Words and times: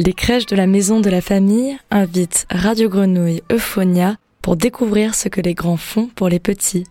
les 0.00 0.14
crèches 0.14 0.46
de 0.46 0.56
la 0.56 0.66
Maison 0.66 1.00
de 1.00 1.10
la 1.10 1.20
Famille 1.20 1.76
invitent 1.90 2.46
Radio 2.48 2.88
Grenouille 2.88 3.42
Euphonia 3.52 4.16
pour 4.40 4.56
découvrir 4.56 5.14
ce 5.14 5.28
que 5.28 5.42
les 5.42 5.52
grands 5.52 5.76
font 5.76 6.06
pour 6.06 6.30
les 6.30 6.40
petits. 6.40 6.84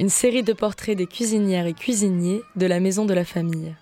Une 0.00 0.08
série 0.08 0.42
de 0.42 0.52
portraits 0.52 0.98
des 0.98 1.06
cuisinières 1.06 1.66
et 1.66 1.74
cuisiniers 1.74 2.40
de 2.56 2.66
la 2.66 2.80
Maison 2.80 3.04
de 3.04 3.14
la 3.14 3.24
Famille. 3.24 3.76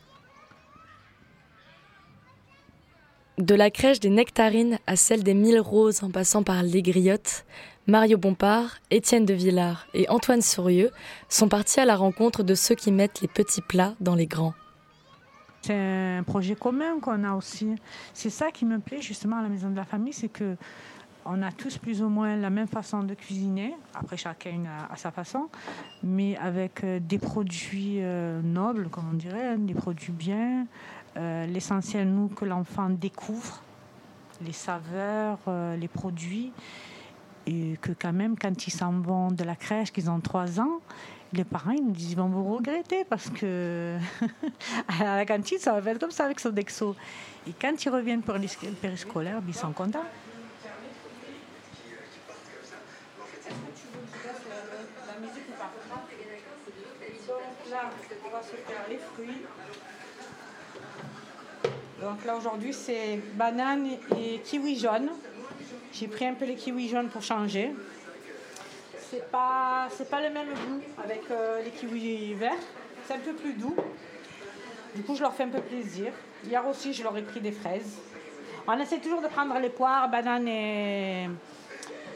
De 3.39 3.55
la 3.55 3.70
crèche 3.70 4.00
des 4.00 4.11
Nectarines 4.11 4.79
à 4.86 4.96
celle 4.96 5.23
des 5.23 5.34
Mille 5.34 5.61
Roses 5.61 6.02
en 6.02 6.11
passant 6.11 6.43
par 6.43 6.62
les 6.62 6.82
Griottes, 6.82 7.46
Mario 7.86 8.18
Bompard, 8.18 8.80
Étienne 8.91 9.25
de 9.25 9.32
Villard 9.32 9.86
et 9.95 10.07
Antoine 10.11 10.43
Sourieux 10.43 10.91
sont 11.30 11.48
partis 11.48 11.80
à 11.80 11.86
la 11.86 11.96
rencontre 11.96 12.43
de 12.43 12.54
ceux 12.54 12.75
qui 12.75 12.93
mettent 12.93 13.23
les 13.23 13.29
petits 13.29 13.62
plats 13.62 13.95
dans 14.00 14.14
les 14.14 14.27
grands. 14.27 14.52
C'est 15.67 16.19
un 16.19 16.23
projet 16.23 16.55
commun 16.55 17.00
qu'on 17.00 17.25
a 17.25 17.35
aussi. 17.35 17.75
C'est 18.14 18.31
ça 18.31 18.53
qui 18.53 18.64
me 18.64 18.79
plaît 18.79 19.03
justement 19.03 19.39
à 19.39 19.43
la 19.43 19.49
maison 19.49 19.68
de 19.68 19.75
la 19.75 19.85
famille, 19.85 20.13
c'est 20.13 20.29
que 20.29 20.57
on 21.25 21.43
a 21.43 21.50
tous 21.50 21.77
plus 21.77 22.03
ou 22.03 22.09
moins 22.09 22.36
la 22.36 22.50
même 22.50 22.68
façon 22.68 23.03
de 23.03 23.14
cuisiner, 23.14 23.75
après 23.93 24.17
chacun 24.17 24.63
à, 24.89 24.95
sa 24.95 25.11
façon, 25.11 25.49
mais 26.04 26.37
avec 26.37 26.85
euh, 26.85 27.00
des 27.00 27.18
produits 27.18 27.96
euh, 27.99 28.40
nobles, 28.43 28.89
comme 28.90 29.11
on 29.11 29.17
dirait, 29.17 29.49
hein, 29.49 29.59
des 29.59 29.75
produits 29.75 30.13
bien, 30.13 30.68
euh, 31.17 31.46
l'essentiel, 31.46 32.09
nous, 32.09 32.28
que 32.28 32.45
l'enfant 32.45 32.89
découvre, 32.89 33.61
les 34.42 34.53
saveurs, 34.53 35.41
euh, 35.48 35.77
les 35.77 35.89
produits, 35.89 36.53
et 37.48 37.77
que 37.81 37.91
quand 37.91 38.12
même, 38.12 38.39
quand 38.39 38.69
ils 38.69 38.73
s'en 38.73 38.92
vont 38.92 39.33
de 39.33 39.42
la 39.42 39.56
crèche, 39.56 39.91
qu'ils 39.91 40.09
ont 40.09 40.20
trois 40.20 40.61
ans, 40.61 40.81
les 41.36 41.45
parents 41.45 41.72
ils 41.72 41.84
nous 41.84 41.92
disent 41.92 42.12
ils 42.12 42.17
vont 42.17 42.28
vous 42.28 42.56
regretter 42.56 43.05
parce 43.05 43.28
que 43.31 43.97
à 44.89 45.17
la 45.17 45.27
cantine 45.27 45.59
ça 45.59 45.72
va 45.72 45.83
faire 45.83 45.98
comme 45.98 46.11
ça 46.11 46.25
avec 46.25 46.41
son 46.41 46.50
dexo. 46.50 46.97
Et 47.48 47.53
quand 47.61 47.84
ils 47.84 47.91
reviennent 47.91 48.22
pour 48.22 48.34
les 48.34 48.48
périscolaires, 48.81 49.41
ils 49.47 49.55
sont 49.55 49.73
contents. 49.73 50.05
Donc 62.01 62.25
là 62.25 62.37
aujourd'hui 62.37 62.73
c'est 62.73 63.20
banane 63.34 63.87
et 64.19 64.41
kiwi 64.45 64.79
jaune. 64.79 65.11
J'ai 65.92 66.09
pris 66.09 66.27
un 66.27 66.34
peu 66.34 66.45
les 66.45 66.57
kiwis 66.57 66.89
jaunes 66.89 67.09
pour 67.09 67.23
changer. 67.23 67.73
C'est 69.11 69.31
pas 69.31 69.89
c'est 69.91 70.11
pas 70.11 70.21
le 70.21 70.31
même 70.31 70.49
goût 70.49 70.81
avec 71.03 71.23
euh, 71.31 71.62
les 71.62 71.71
kiwis 71.71 72.35
verts. 72.35 72.53
C'est 73.07 73.15
un 73.15 73.19
peu 73.19 73.35
plus 73.35 73.53
doux. 73.53 73.77
Du 74.95 75.03
coup 75.03 75.15
je 75.15 75.23
leur 75.23 75.33
fais 75.35 75.45
un 75.45 75.48
peu 75.48 75.61
plaisir. 75.61 76.13
Hier 76.45 76.67
aussi 76.67 76.93
je 76.93 77.03
leur 77.03 77.17
ai 77.17 77.23
pris 77.23 77.41
des 77.41 77.53
fraises. 77.53 77.98
On 78.67 78.79
essaie 78.79 78.98
toujours 78.98 79.23
de 79.23 79.29
prendre 79.29 79.57
les 79.61 79.69
poires, 79.71 80.11
bananes 80.11 80.48
et, 80.48 81.29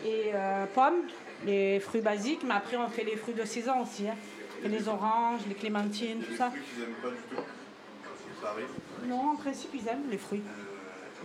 et 0.05 0.33
euh, 0.35 0.67
pommes, 0.75 1.03
les 1.47 1.79
fruits 1.79 2.01
basiques, 2.01 2.43
mais 2.45 2.55
après 2.55 2.77
on 2.77 2.89
fait 2.89 3.05
les 3.05 3.17
fruits 3.17 3.35
de 3.35 3.45
saison 3.45 3.83
aussi. 3.83 4.09
Hein. 4.09 4.17
Et 4.65 4.69
les 4.69 4.89
oranges, 4.89 5.43
les 5.49 5.55
clémentines, 5.55 6.23
tout 6.23 6.37
ça. 6.37 6.51
Non, 9.05 9.31
en 9.31 9.37
principe, 9.37 9.71
ils 9.75 9.89
aiment 9.89 10.11
les 10.11 10.19
fruits. 10.19 10.43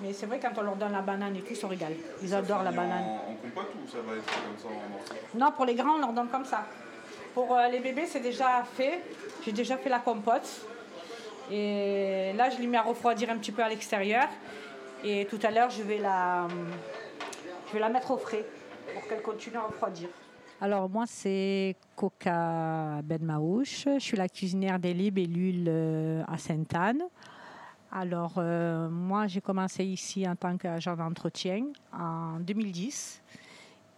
Mais 0.02 0.14
c'est 0.14 0.26
vrai, 0.26 0.40
quand 0.40 0.58
on 0.58 0.62
leur 0.62 0.76
donne 0.76 0.92
la 0.92 1.02
banane 1.02 1.36
et 1.36 1.40
tout, 1.40 1.52
ils 1.52 1.56
se 1.56 1.66
régalent. 1.66 1.96
Ils 2.22 2.34
adorent 2.34 2.64
la 2.64 2.72
banane. 2.72 3.04
En, 3.04 3.34
compote 3.36 3.72
ou 3.76 3.90
ça 3.90 3.98
va 4.06 4.16
être 4.16 4.26
comme 4.26 4.58
ça 4.58 4.68
en 4.68 5.38
Non, 5.38 5.52
pour 5.52 5.66
les 5.66 5.76
grands, 5.76 5.96
on 5.96 6.00
leur 6.00 6.14
donne 6.14 6.30
comme 6.30 6.46
ça. 6.46 6.66
Pour 7.34 7.56
euh, 7.56 7.68
les 7.68 7.80
bébés, 7.80 8.06
c'est 8.06 8.20
déjà 8.20 8.64
fait. 8.64 9.02
J'ai 9.44 9.52
déjà 9.52 9.78
fait 9.78 9.90
la 9.90 10.00
compote. 10.00 10.48
Et 11.52 12.34
là, 12.36 12.50
je 12.50 12.58
l'ai 12.58 12.68
mis 12.68 12.78
à 12.78 12.82
refroidir 12.82 13.30
un 13.30 13.38
petit 13.38 13.52
peu 13.52 13.64
à 13.64 13.70
l'extérieur. 13.70 14.28
Et 15.04 15.26
tout 15.26 15.40
à 15.44 15.52
l'heure, 15.52 15.70
je 15.70 15.84
vais 15.84 15.98
la, 15.98 16.48
je 17.68 17.74
vais 17.74 17.80
la 17.80 17.90
mettre 17.90 18.12
au 18.12 18.18
frais 18.18 18.46
pour 18.94 19.08
qu'elle 19.08 19.22
continue 19.22 19.58
à 19.58 19.62
refroidir. 19.62 20.10
Alors 20.62 20.90
moi 20.90 21.04
c'est 21.06 21.76
Coca 21.98 23.02
Benmaouche, 23.04 23.88
je 23.96 24.00
suis 24.00 24.16
la 24.16 24.30
cuisinière 24.30 24.80
des 24.80 24.94
Libellules 24.94 25.66
euh, 25.68 26.24
à 26.28 26.38
Sainte-Anne. 26.38 27.04
Alors 27.92 28.34
euh, 28.38 28.90
moi 28.90 29.28
j'ai 29.28 29.42
commencé 29.42 29.86
ici 29.86 30.28
en 30.28 30.36
tant 30.36 30.58
qu'agent 30.58 30.96
d'entretien 30.96 31.66
en 31.94 32.40
2010 32.40 33.22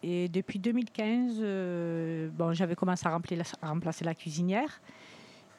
et 0.04 0.28
depuis 0.30 0.60
2015 0.60 1.38
euh, 1.40 2.30
bon, 2.32 2.54
j'avais 2.54 2.76
commencé 2.76 3.08
à, 3.08 3.20
remplacer 3.64 4.06
la 4.06 4.14
cuisinière 4.14 4.82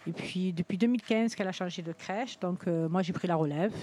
et 0.07 0.13
puis 0.13 0.53
depuis 0.53 0.79
2015 0.79 1.35
qu'elle 1.35 1.49
a 1.49 1.53
changé 1.53 1.83
de 1.83 1.93
crèche 1.93 2.39
donc 2.39 2.67
moi 2.67 3.03
j'ai 3.03 3.13
pris 3.13 3.29
la 3.29 3.37
relève. 3.37 3.75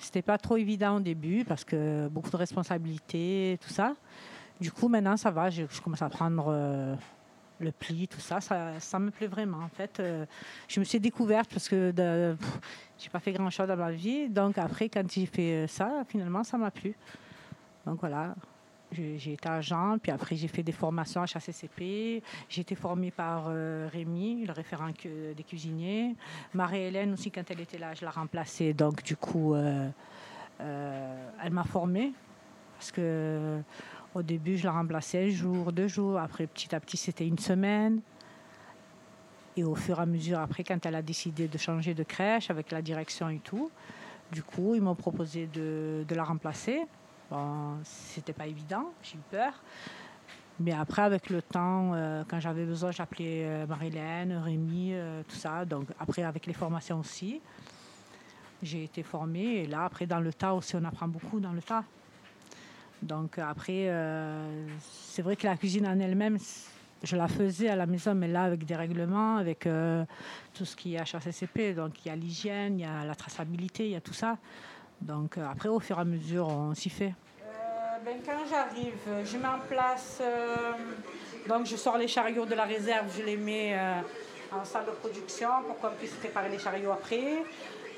C'était 0.00 0.22
pas 0.22 0.38
trop 0.38 0.56
évident 0.56 0.96
au 0.96 1.00
début 1.00 1.44
parce 1.44 1.64
que 1.64 2.08
beaucoup 2.08 2.30
de 2.30 2.36
responsabilités 2.36 3.58
tout 3.60 3.70
ça. 3.70 3.94
Du 4.60 4.70
coup, 4.70 4.88
maintenant, 4.88 5.16
ça 5.16 5.30
va. 5.30 5.50
Je, 5.50 5.64
commence 5.82 6.02
à 6.02 6.08
prendre 6.08 6.46
euh, 6.48 6.94
le 7.64 7.72
pli, 7.72 8.06
tout 8.06 8.20
ça. 8.20 8.40
ça. 8.40 8.98
me 8.98 9.10
plaît 9.10 9.26
vraiment. 9.26 9.58
En 9.58 9.68
fait, 9.68 9.98
euh, 9.98 10.26
je 10.68 10.80
me 10.80 10.84
suis 10.84 11.00
découverte 11.00 11.50
parce 11.50 11.68
que 11.68 11.92
je 11.96 12.34
j'ai 12.98 13.10
pas 13.10 13.20
fait 13.20 13.32
grand-chose 13.32 13.66
dans 13.66 13.76
ma 13.76 13.90
vie. 13.90 14.28
Donc 14.28 14.58
après, 14.58 14.88
quand 14.88 15.10
j'ai 15.10 15.26
fait 15.26 15.66
ça, 15.66 16.04
finalement, 16.08 16.44
ça 16.44 16.56
m'a 16.56 16.70
plu. 16.70 16.94
Donc 17.86 18.00
voilà, 18.00 18.34
j'ai 18.92 19.32
été 19.32 19.48
agent, 19.48 19.98
puis 20.00 20.10
après 20.10 20.36
j'ai 20.36 20.48
fait 20.48 20.62
des 20.62 20.72
formations 20.72 21.20
à 21.20 21.24
HACCP. 21.24 22.22
J'ai 22.48 22.60
été 22.60 22.74
formée 22.74 23.10
par 23.10 23.46
euh, 23.48 23.88
Rémi, 23.92 24.46
le 24.46 24.52
référent 24.52 24.90
des 25.02 25.42
cuisiniers. 25.42 26.14
Marie-Hélène 26.54 27.12
aussi, 27.12 27.30
quand 27.30 27.50
elle 27.50 27.60
était 27.60 27.78
là, 27.78 27.94
je 27.94 28.02
l'ai 28.02 28.08
remplacée. 28.08 28.72
Donc 28.72 29.02
du 29.02 29.16
coup, 29.16 29.54
elle 29.56 29.92
m'a 31.50 31.64
formée 31.64 32.12
parce 32.78 32.92
que 32.92 33.60
au 34.14 34.22
début, 34.22 34.56
je 34.56 34.64
la 34.64 34.72
remplaçais 34.72 35.30
jour, 35.30 35.72
deux 35.72 35.88
jours. 35.88 36.18
Après, 36.18 36.46
petit 36.46 36.74
à 36.74 36.80
petit, 36.80 36.96
c'était 36.96 37.26
une 37.26 37.38
semaine. 37.38 38.00
Et 39.56 39.64
au 39.64 39.74
fur 39.74 39.98
et 39.98 40.02
à 40.02 40.06
mesure, 40.06 40.38
après, 40.38 40.64
quand 40.64 40.84
elle 40.86 40.94
a 40.94 41.02
décidé 41.02 41.48
de 41.48 41.58
changer 41.58 41.94
de 41.94 42.02
crèche 42.02 42.50
avec 42.50 42.72
la 42.72 42.82
direction 42.82 43.28
et 43.28 43.38
tout, 43.38 43.70
du 44.32 44.42
coup, 44.42 44.74
ils 44.74 44.82
m'ont 44.82 44.94
proposé 44.94 45.46
de, 45.46 46.04
la 46.10 46.24
remplacer. 46.24 46.82
Bon, 47.30 47.76
c'était 47.84 48.32
pas 48.32 48.46
évident, 48.46 48.92
j'ai 49.02 49.16
eu 49.16 49.22
peur. 49.30 49.52
Mais 50.60 50.72
après, 50.72 51.02
avec 51.02 51.30
le 51.30 51.42
temps, 51.42 51.92
euh, 51.94 52.22
quand 52.28 52.38
j'avais 52.38 52.64
besoin, 52.64 52.92
j'appelais 52.92 53.44
euh, 53.44 53.66
Marilène, 53.66 54.32
Rémi, 54.36 54.90
euh, 54.92 55.22
tout 55.26 55.34
ça. 55.34 55.64
Donc, 55.64 55.88
après, 55.98 56.22
avec 56.22 56.46
les 56.46 56.52
formations 56.52 57.00
aussi, 57.00 57.40
j'ai 58.62 58.84
été 58.84 59.02
formée. 59.02 59.62
Et 59.62 59.66
là, 59.66 59.84
après, 59.84 60.06
dans 60.06 60.20
le 60.20 60.32
tas 60.32 60.54
aussi, 60.54 60.76
on 60.76 60.84
apprend 60.84 61.08
beaucoup 61.08 61.40
dans 61.40 61.52
le 61.52 61.62
tas. 61.62 61.84
Donc 63.02 63.38
après, 63.38 63.88
euh, 63.88 64.66
c'est 64.80 65.22
vrai 65.22 65.36
que 65.36 65.46
la 65.46 65.56
cuisine 65.56 65.86
en 65.86 65.98
elle-même, 65.98 66.38
je 67.02 67.16
la 67.16 67.28
faisais 67.28 67.68
à 67.68 67.76
la 67.76 67.86
maison, 67.86 68.14
mais 68.14 68.28
là 68.28 68.44
avec 68.44 68.64
des 68.64 68.76
règlements, 68.76 69.36
avec 69.36 69.66
euh, 69.66 70.04
tout 70.54 70.64
ce 70.64 70.74
qui 70.74 70.94
est 70.94 70.98
HACCP. 70.98 71.74
Donc 71.74 72.04
il 72.04 72.08
y 72.08 72.10
a 72.10 72.16
l'hygiène, 72.16 72.78
il 72.78 72.82
y 72.82 72.88
a 72.88 73.04
la 73.04 73.14
traçabilité, 73.14 73.86
il 73.86 73.92
y 73.92 73.96
a 73.96 74.00
tout 74.00 74.14
ça. 74.14 74.38
Donc 75.00 75.36
euh, 75.36 75.46
après, 75.50 75.68
au 75.68 75.80
fur 75.80 75.98
et 75.98 76.00
à 76.00 76.04
mesure, 76.04 76.48
on 76.48 76.74
s'y 76.74 76.90
fait. 76.90 77.14
Ben, 78.04 78.18
quand 78.24 78.44
j'arrive, 78.50 79.24
je 79.24 79.38
mets 79.38 79.48
en 79.48 79.60
place. 79.66 80.20
donc 81.48 81.64
je 81.64 81.76
sors 81.76 81.96
les 81.96 82.08
chariots 82.08 82.44
de 82.44 82.54
la 82.54 82.64
réserve, 82.64 83.06
je 83.16 83.22
les 83.22 83.36
mets 83.36 83.74
en 84.52 84.64
salle 84.64 84.84
de 84.86 84.90
production 84.90 85.48
pour 85.66 85.78
qu'on 85.78 85.96
puisse 85.96 86.12
préparer 86.12 86.50
les 86.50 86.58
chariots 86.58 86.92
après. 86.92 87.42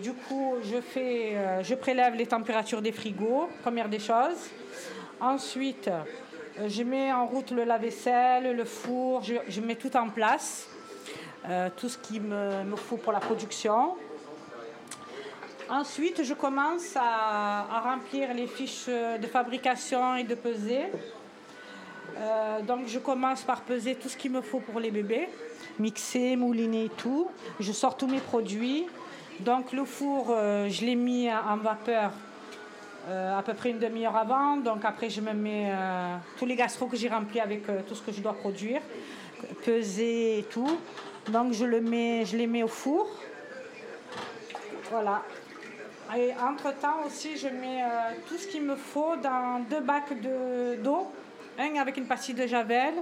Du 0.00 0.12
coup, 0.12 0.56
je, 0.62 0.80
fais, 0.80 1.62
je 1.62 1.74
prélève 1.74 2.14
les 2.14 2.26
températures 2.26 2.82
des 2.82 2.92
frigos, 2.92 3.48
première 3.62 3.88
des 3.88 3.98
choses. 3.98 4.50
Ensuite, 5.20 5.90
euh, 6.58 6.68
je 6.68 6.82
mets 6.82 7.12
en 7.12 7.26
route 7.26 7.50
le 7.50 7.64
lave-vaisselle, 7.64 8.54
le 8.54 8.64
four, 8.64 9.22
je, 9.22 9.60
mets 9.60 9.76
tout 9.76 9.96
en 9.96 10.08
place, 10.08 10.68
euh, 11.48 11.70
tout 11.76 11.88
ce 11.88 11.98
qu'il 11.98 12.22
me, 12.22 12.76
faut 12.76 12.96
pour 12.96 13.12
la 13.12 13.20
production. 13.20 13.96
Ensuite, 15.68 16.22
je 16.22 16.34
commence 16.34 16.96
à, 16.96 17.80
remplir 17.82 18.32
les 18.34 18.46
fiches 18.46 18.88
de 18.88 19.26
fabrication 19.26 20.16
et 20.16 20.24
de 20.24 20.34
peser. 20.34 20.84
Euh, 22.18 22.62
donc, 22.62 22.86
je 22.86 22.98
commence 22.98 23.42
par 23.42 23.62
peser 23.62 23.94
tout 23.94 24.08
ce 24.08 24.16
qu'il 24.16 24.30
me 24.30 24.40
faut 24.42 24.60
pour 24.60 24.80
les 24.80 24.90
bébés, 24.90 25.28
mixer, 25.78 26.36
mouliner 26.36 26.84
et 26.84 26.90
tout. 26.90 27.28
Je 27.58 27.72
sors 27.72 27.96
tous 27.96 28.06
mes 28.06 28.20
produits. 28.20 28.86
Donc, 29.40 29.72
le 29.72 29.84
four, 29.84 30.28
je 30.28 30.84
l'ai 30.84 30.94
mis 30.94 31.30
en 31.30 31.56
vapeur 31.58 32.10
euh, 33.08 33.38
à 33.38 33.42
peu 33.42 33.54
près 33.54 33.70
une 33.70 33.78
demi-heure 33.78 34.16
avant. 34.16 34.56
Donc 34.56 34.84
après, 34.84 35.08
je 35.10 35.20
me 35.20 35.32
mets 35.32 35.70
euh, 35.70 36.16
tous 36.38 36.44
les 36.44 36.56
gastros 36.56 36.88
que 36.88 36.96
j'ai 36.96 37.08
remplis 37.08 37.38
avec 37.38 37.68
euh, 37.68 37.80
tout 37.86 37.94
ce 37.94 38.02
que 38.02 38.10
je 38.10 38.20
dois 38.20 38.32
produire, 38.32 38.80
peser 39.64 40.40
et 40.40 40.42
tout. 40.42 40.80
Donc 41.28 41.52
je, 41.52 41.64
le 41.64 41.80
mets, 41.80 42.24
je 42.24 42.36
les 42.36 42.48
mets 42.48 42.64
au 42.64 42.68
four. 42.68 43.06
Voilà. 44.90 45.22
Et 46.16 46.32
entre-temps 46.32 47.04
aussi, 47.06 47.36
je 47.36 47.46
mets 47.46 47.82
tout 48.28 48.36
ce 48.36 48.46
qu'il 48.46 48.62
me 48.62 48.76
faut 48.76 49.16
dans 49.16 49.60
deux 49.68 49.80
bacs 49.80 50.12
d'eau. 50.82 51.08
un 51.58 51.80
avec 51.80 51.96
une 51.96 52.06
pastille 52.06 52.34
de 52.34 52.46
javel 52.46 52.94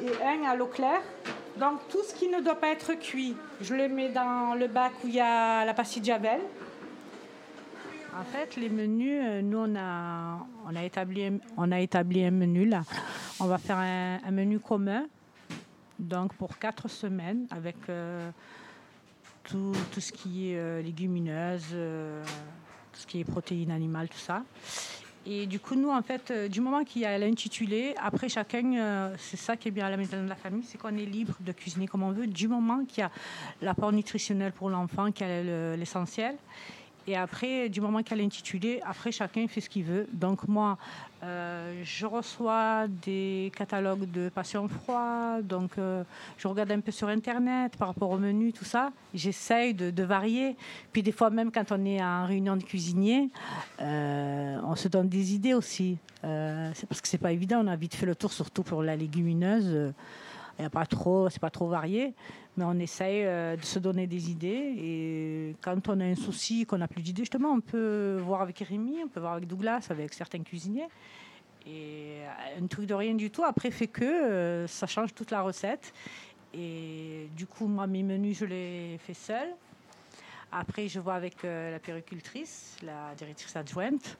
et 0.00 0.10
un 0.24 0.48
à 0.48 0.54
l'eau 0.54 0.66
claire. 0.66 1.02
Donc 1.58 1.80
tout 1.88 2.02
ce 2.02 2.14
qui 2.14 2.28
ne 2.28 2.40
doit 2.40 2.58
pas 2.58 2.68
être 2.68 2.94
cuit, 2.94 3.36
je 3.60 3.74
le 3.74 3.88
mets 3.88 4.08
dans 4.08 4.54
le 4.58 4.66
bac 4.66 4.92
où 5.04 5.08
il 5.08 5.14
y 5.14 5.20
a 5.20 5.64
la 5.64 5.74
pastille 5.74 6.04
javel. 6.04 6.40
En 8.16 8.24
fait, 8.24 8.56
les 8.56 8.68
menus, 8.68 9.20
euh, 9.24 9.42
nous, 9.42 9.58
on 9.58 9.74
a, 9.76 10.84
établi, 10.84 11.24
un 12.24 12.30
menu 12.30 12.64
là. 12.64 12.82
On 13.40 13.46
va 13.46 13.58
faire 13.58 13.78
un, 13.78 14.30
menu 14.30 14.60
commun, 14.60 15.06
donc 15.98 16.34
pour 16.34 16.58
quatre 16.58 16.86
semaines, 16.86 17.46
avec 17.50 17.76
euh, 17.88 18.30
tout, 19.42 19.74
ce 19.98 20.12
qui 20.12 20.52
est 20.52 20.58
euh, 20.58 20.80
légumineuse, 20.80 21.70
tout 22.92 23.00
ce 23.00 23.06
qui 23.06 23.20
est 23.20 23.24
protéines 23.24 23.72
animales, 23.72 24.08
tout 24.08 24.18
ça. 24.18 24.44
Et 25.26 25.46
du 25.46 25.58
coup, 25.58 25.74
nous, 25.74 25.90
en 25.90 26.02
fait, 26.02 26.32
du 26.50 26.60
moment 26.60 26.84
qu'il 26.84 27.02
y 27.02 27.06
a 27.06 27.16
l'intitulé, 27.16 27.94
après 28.02 28.28
chacun, 28.28 29.12
c'est 29.18 29.38
ça 29.38 29.56
qui 29.56 29.68
est 29.68 29.70
bien 29.70 29.86
à 29.86 29.90
la 29.90 29.96
maison 29.96 30.22
de 30.22 30.28
la 30.28 30.34
famille, 30.34 30.64
c'est 30.64 30.76
qu'on 30.76 30.96
est 30.96 31.06
libre 31.06 31.34
de 31.40 31.52
cuisiner 31.52 31.86
comme 31.86 32.02
on 32.02 32.12
veut, 32.12 32.26
du 32.26 32.46
moment 32.46 32.84
qu'il 32.84 33.00
y 33.00 33.04
a 33.04 33.10
l'apport 33.62 33.90
nutritionnel 33.92 34.52
pour 34.52 34.68
l'enfant, 34.68 35.10
qui 35.12 35.24
est 35.24 35.76
l'essentiel. 35.76 36.36
Et 37.06 37.16
après, 37.16 37.68
du 37.68 37.80
moment 37.80 38.02
qu'elle 38.02 38.20
est 38.20 38.24
intitulée, 38.24 38.80
après 38.84 39.12
chacun 39.12 39.46
fait 39.46 39.60
ce 39.60 39.68
qu'il 39.68 39.84
veut. 39.84 40.06
Donc 40.12 40.48
moi, 40.48 40.78
euh, 41.22 41.82
je 41.84 42.06
reçois 42.06 42.86
des 42.88 43.52
catalogues 43.56 44.10
de 44.10 44.30
passion 44.30 44.68
froid, 44.68 45.40
donc 45.42 45.72
euh, 45.76 46.02
je 46.38 46.48
regarde 46.48 46.72
un 46.72 46.80
peu 46.80 46.92
sur 46.92 47.08
Internet 47.08 47.76
par 47.76 47.88
rapport 47.88 48.10
au 48.10 48.18
menu, 48.18 48.52
tout 48.52 48.64
ça. 48.64 48.90
J'essaye 49.12 49.74
de, 49.74 50.02
varier. 50.02 50.56
Puis 50.92 51.02
des 51.02 51.12
fois, 51.12 51.30
même 51.30 51.50
quand 51.50 51.72
on 51.72 51.84
est 51.84 52.02
en 52.02 52.26
réunion 52.26 52.56
de 52.56 52.62
cuisiniers, 52.62 53.30
euh, 53.80 54.58
on 54.64 54.74
se 54.74 54.88
donne 54.88 55.08
des 55.08 55.34
idées 55.34 55.54
aussi. 55.54 55.98
c'est 56.22 56.86
parce 56.88 57.00
que 57.00 57.08
c'est 57.08 57.18
pas 57.18 57.32
évident, 57.32 57.62
on 57.64 57.68
a 57.68 57.76
vite 57.76 57.94
fait 57.94 58.06
le 58.06 58.14
tour, 58.14 58.32
surtout 58.32 58.62
pour 58.62 58.82
la 58.82 58.96
légumineuse. 58.96 59.92
Il 60.58 60.62
n'y 60.62 60.66
a 60.66 60.70
pas 60.70 60.86
trop, 60.86 61.28
c'est 61.30 61.40
pas 61.40 61.50
trop 61.50 61.66
varié, 61.66 62.14
mais 62.56 62.64
on 62.64 62.78
essaye 62.78 63.24
euh, 63.24 63.56
de 63.56 63.64
se 63.64 63.80
donner 63.80 64.06
des 64.06 64.30
idées. 64.30 64.74
Et 64.78 65.56
quand 65.60 65.88
on 65.88 65.98
a 65.98 66.04
un 66.04 66.14
souci, 66.14 66.64
qu'on 66.64 66.78
n'a 66.78 66.86
plus 66.86 67.02
d'idées, 67.02 67.22
justement, 67.22 67.50
on 67.50 67.60
peut 67.60 68.20
voir 68.24 68.42
avec 68.42 68.58
Rémi, 68.60 68.98
on 69.04 69.08
peut 69.08 69.18
voir 69.18 69.32
avec 69.32 69.48
Douglas, 69.48 69.88
avec 69.90 70.12
certains 70.12 70.42
cuisiniers. 70.42 70.86
Et 71.66 72.18
un 72.60 72.66
truc 72.66 72.86
de 72.86 72.94
rien 72.94 73.14
du 73.14 73.30
tout, 73.30 73.42
après 73.42 73.70
fait 73.72 73.88
que 73.88 74.04
euh, 74.04 74.66
ça 74.68 74.86
change 74.86 75.12
toute 75.12 75.32
la 75.32 75.42
recette. 75.42 75.92
Et 76.52 77.28
du 77.36 77.46
coup, 77.46 77.66
moi, 77.66 77.88
mes 77.88 78.04
menus, 78.04 78.38
je 78.38 78.44
les 78.44 78.98
fais 78.98 79.14
seul. 79.14 79.48
Après, 80.52 80.86
je 80.86 81.00
vois 81.00 81.14
avec 81.14 81.44
euh, 81.44 81.72
la 81.72 81.80
péricultrice, 81.80 82.76
la 82.80 83.12
directrice 83.16 83.56
adjointe. 83.56 84.18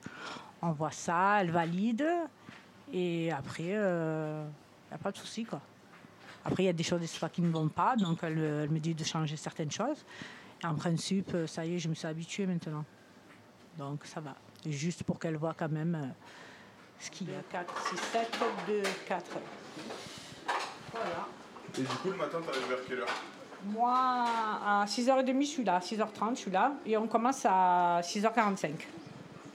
On 0.61 0.71
voit 0.71 0.91
ça, 0.91 1.37
elle 1.39 1.51
valide. 1.51 2.05
Et 2.91 3.31
après, 3.31 3.63
il 3.63 3.69
n'y 3.69 4.95
a 4.95 4.97
pas 5.01 5.11
de 5.11 5.17
souci, 5.17 5.45
quoi. 5.45 5.61
Après, 6.45 6.63
il 6.63 6.65
y 6.67 6.69
a 6.69 6.73
des 6.73 6.83
choses 6.83 7.01
des 7.01 7.07
fois 7.07 7.29
qui 7.29 7.41
ne 7.41 7.51
vont 7.51 7.67
pas, 7.67 7.95
donc 7.95 8.19
elle, 8.21 8.69
me 8.69 8.77
dit 8.77 8.93
de 8.93 9.03
changer 9.03 9.35
certaines 9.35 9.71
choses. 9.71 10.05
Et 10.63 10.67
en 10.67 10.75
principe, 10.75 11.35
ça 11.47 11.65
y 11.65 11.75
est, 11.75 11.79
je 11.79 11.89
me 11.89 11.95
suis 11.95 12.07
habituée 12.07 12.45
maintenant. 12.45 12.85
Donc 13.79 14.05
ça 14.05 14.19
va. 14.21 14.35
Juste 14.65 15.03
pour 15.03 15.19
qu'elle 15.19 15.37
voit 15.37 15.55
quand 15.57 15.69
même 15.69 15.95
euh, 15.95 16.07
ce 16.99 17.09
qu'il 17.09 17.29
y 17.29 17.33
a. 17.33 17.41
4, 17.51 17.87
6, 17.89 17.97
7, 17.97 18.39
2, 18.67 18.83
4. 19.07 19.25
Voilà. 20.91 21.27
Et 21.77 21.81
du 21.81 21.87
coup, 21.87 22.09
le 22.11 22.15
matin, 22.15 22.37
tu 22.41 22.49
arrives 22.49 22.69
vers 22.69 22.85
quelle 22.87 22.99
heure? 22.99 23.07
Moi, 23.65 23.93
à 23.93 24.85
6h30, 24.87 25.41
je 25.41 25.47
suis 25.47 25.63
là. 25.63 25.79
6h30, 25.79 26.35
je 26.35 26.39
suis 26.39 26.51
là. 26.51 26.73
Et 26.85 26.95
on 26.95 27.07
commence 27.07 27.45
à 27.45 28.01
6h45 28.01 28.71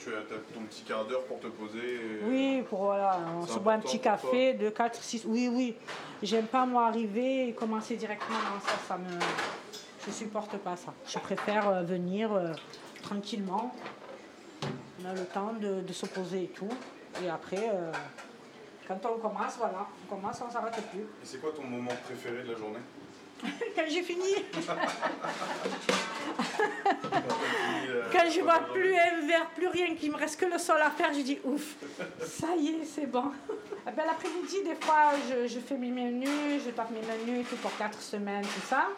tu 0.03 0.15
as 0.15 0.23
ton 0.55 0.61
petit 0.63 0.83
quart 0.83 1.05
d'heure 1.05 1.25
pour 1.25 1.41
te 1.41 1.47
poser. 1.49 2.21
Oui, 2.25 2.63
pour 2.69 2.85
voilà, 2.85 3.19
on 3.37 3.47
se 3.47 3.59
boit 3.59 3.75
un 3.75 3.81
petit 3.81 4.01
café 4.01 4.55
de 4.55 4.71
4, 4.71 5.03
6. 5.03 5.25
Oui, 5.27 5.49
oui. 5.53 5.77
J'aime 6.23 6.47
pas 6.47 6.65
moi 6.67 6.87
arriver 6.87 7.49
et 7.49 7.53
commencer 7.53 7.97
directement 7.97 8.39
dans 8.39 8.61
ça. 8.67 8.77
ça 8.89 8.99
me... 8.99 9.09
Je 10.07 10.11
supporte 10.11 10.57
pas 10.59 10.77
ça. 10.77 10.95
Je 11.07 11.19
préfère 11.19 11.69
euh, 11.69 11.83
venir 11.83 12.33
euh, 12.33 12.53
tranquillement. 13.03 13.75
On 15.03 15.09
a 15.09 15.13
le 15.15 15.25
temps 15.27 15.53
de, 15.53 15.83
de 15.83 15.93
s'opposer 15.93 16.45
et 16.45 16.49
tout. 16.49 16.69
Et 17.23 17.29
après, 17.29 17.69
euh, 17.69 17.93
quand 18.89 18.99
on 19.05 19.19
commence, 19.19 19.57
voilà, 19.59 19.87
on 20.05 20.15
commence, 20.15 20.43
on 20.47 20.51
s'arrête 20.51 20.83
plus. 20.91 21.01
Et 21.01 21.25
c'est 21.25 21.39
quoi 21.39 21.51
ton 21.55 21.65
moment 21.65 21.93
préféré 22.05 22.43
de 22.43 22.53
la 22.53 22.59
journée? 22.59 22.81
Quand 23.75 23.85
j'ai 23.89 24.03
fini 24.03 24.35
Quand 28.13 28.31
je 28.31 28.41
vois 28.41 28.61
plus 28.73 28.95
un 28.95 29.27
verre, 29.27 29.51
plus 29.55 29.69
rien, 29.69 29.95
qu'il 29.95 30.11
me 30.13 30.17
reste 30.17 30.39
que 30.39 30.47
le 30.47 30.59
sol 30.59 30.81
à 30.81 30.91
faire, 30.91 31.13
je 31.13 31.21
dis 31.21 31.39
ouf, 31.45 31.77
ça 32.23 32.49
y 32.59 32.69
est, 32.69 32.85
c'est 32.85 33.07
bon. 33.07 33.25
Eh 33.87 33.91
ben, 33.97 34.05
l'après-midi, 34.07 34.63
des 34.65 34.75
fois, 34.75 35.13
je, 35.47 35.59
fais 35.59 35.77
mes 35.77 35.91
menus, 35.91 36.63
je 36.65 36.71
tape 36.71 36.91
mes 36.91 37.01
menus 37.01 37.47
tout 37.49 37.57
pour 37.57 37.77
quatre 37.77 38.01
semaines, 38.01 38.43
tout 38.43 38.67
ça. 38.69 38.89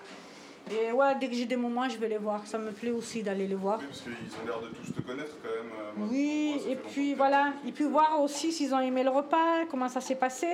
Et 0.71 0.93
ouais, 0.93 1.15
dès 1.19 1.29
que 1.29 1.35
j'ai 1.35 1.47
des 1.47 1.57
moments, 1.57 1.89
je 1.89 1.99
vais 1.99 2.09
les 2.09 2.19
voir. 2.19 2.47
Ça 2.47 2.57
me 2.57 2.71
plaît 2.71 2.91
aussi 2.91 3.23
d'aller 3.23 3.49
les 3.49 3.55
voir. 3.55 3.79
Oui, 3.81 3.87
parce 3.89 4.01
qu'ils 4.03 4.13
ont 4.13 4.47
l'air 4.47 4.61
de 4.61 4.69
tous 4.69 4.93
te 4.93 5.01
connaître 5.01 5.37
quand 5.43 5.49
même. 5.49 5.73
Euh, 5.73 6.09
oui, 6.09 6.61
et 6.69 6.77
puis 6.77 7.15
voilà. 7.15 7.53
Et 7.67 7.73
puis 7.73 7.85
voir 7.85 8.21
aussi 8.23 8.53
s'ils 8.53 8.73
ont 8.73 8.81
aimé 8.81 9.03
le 9.03 9.11
repas, 9.11 9.67
comment 9.69 9.89
ça 9.89 10.01
s'est 10.01 10.15
passé. 10.15 10.47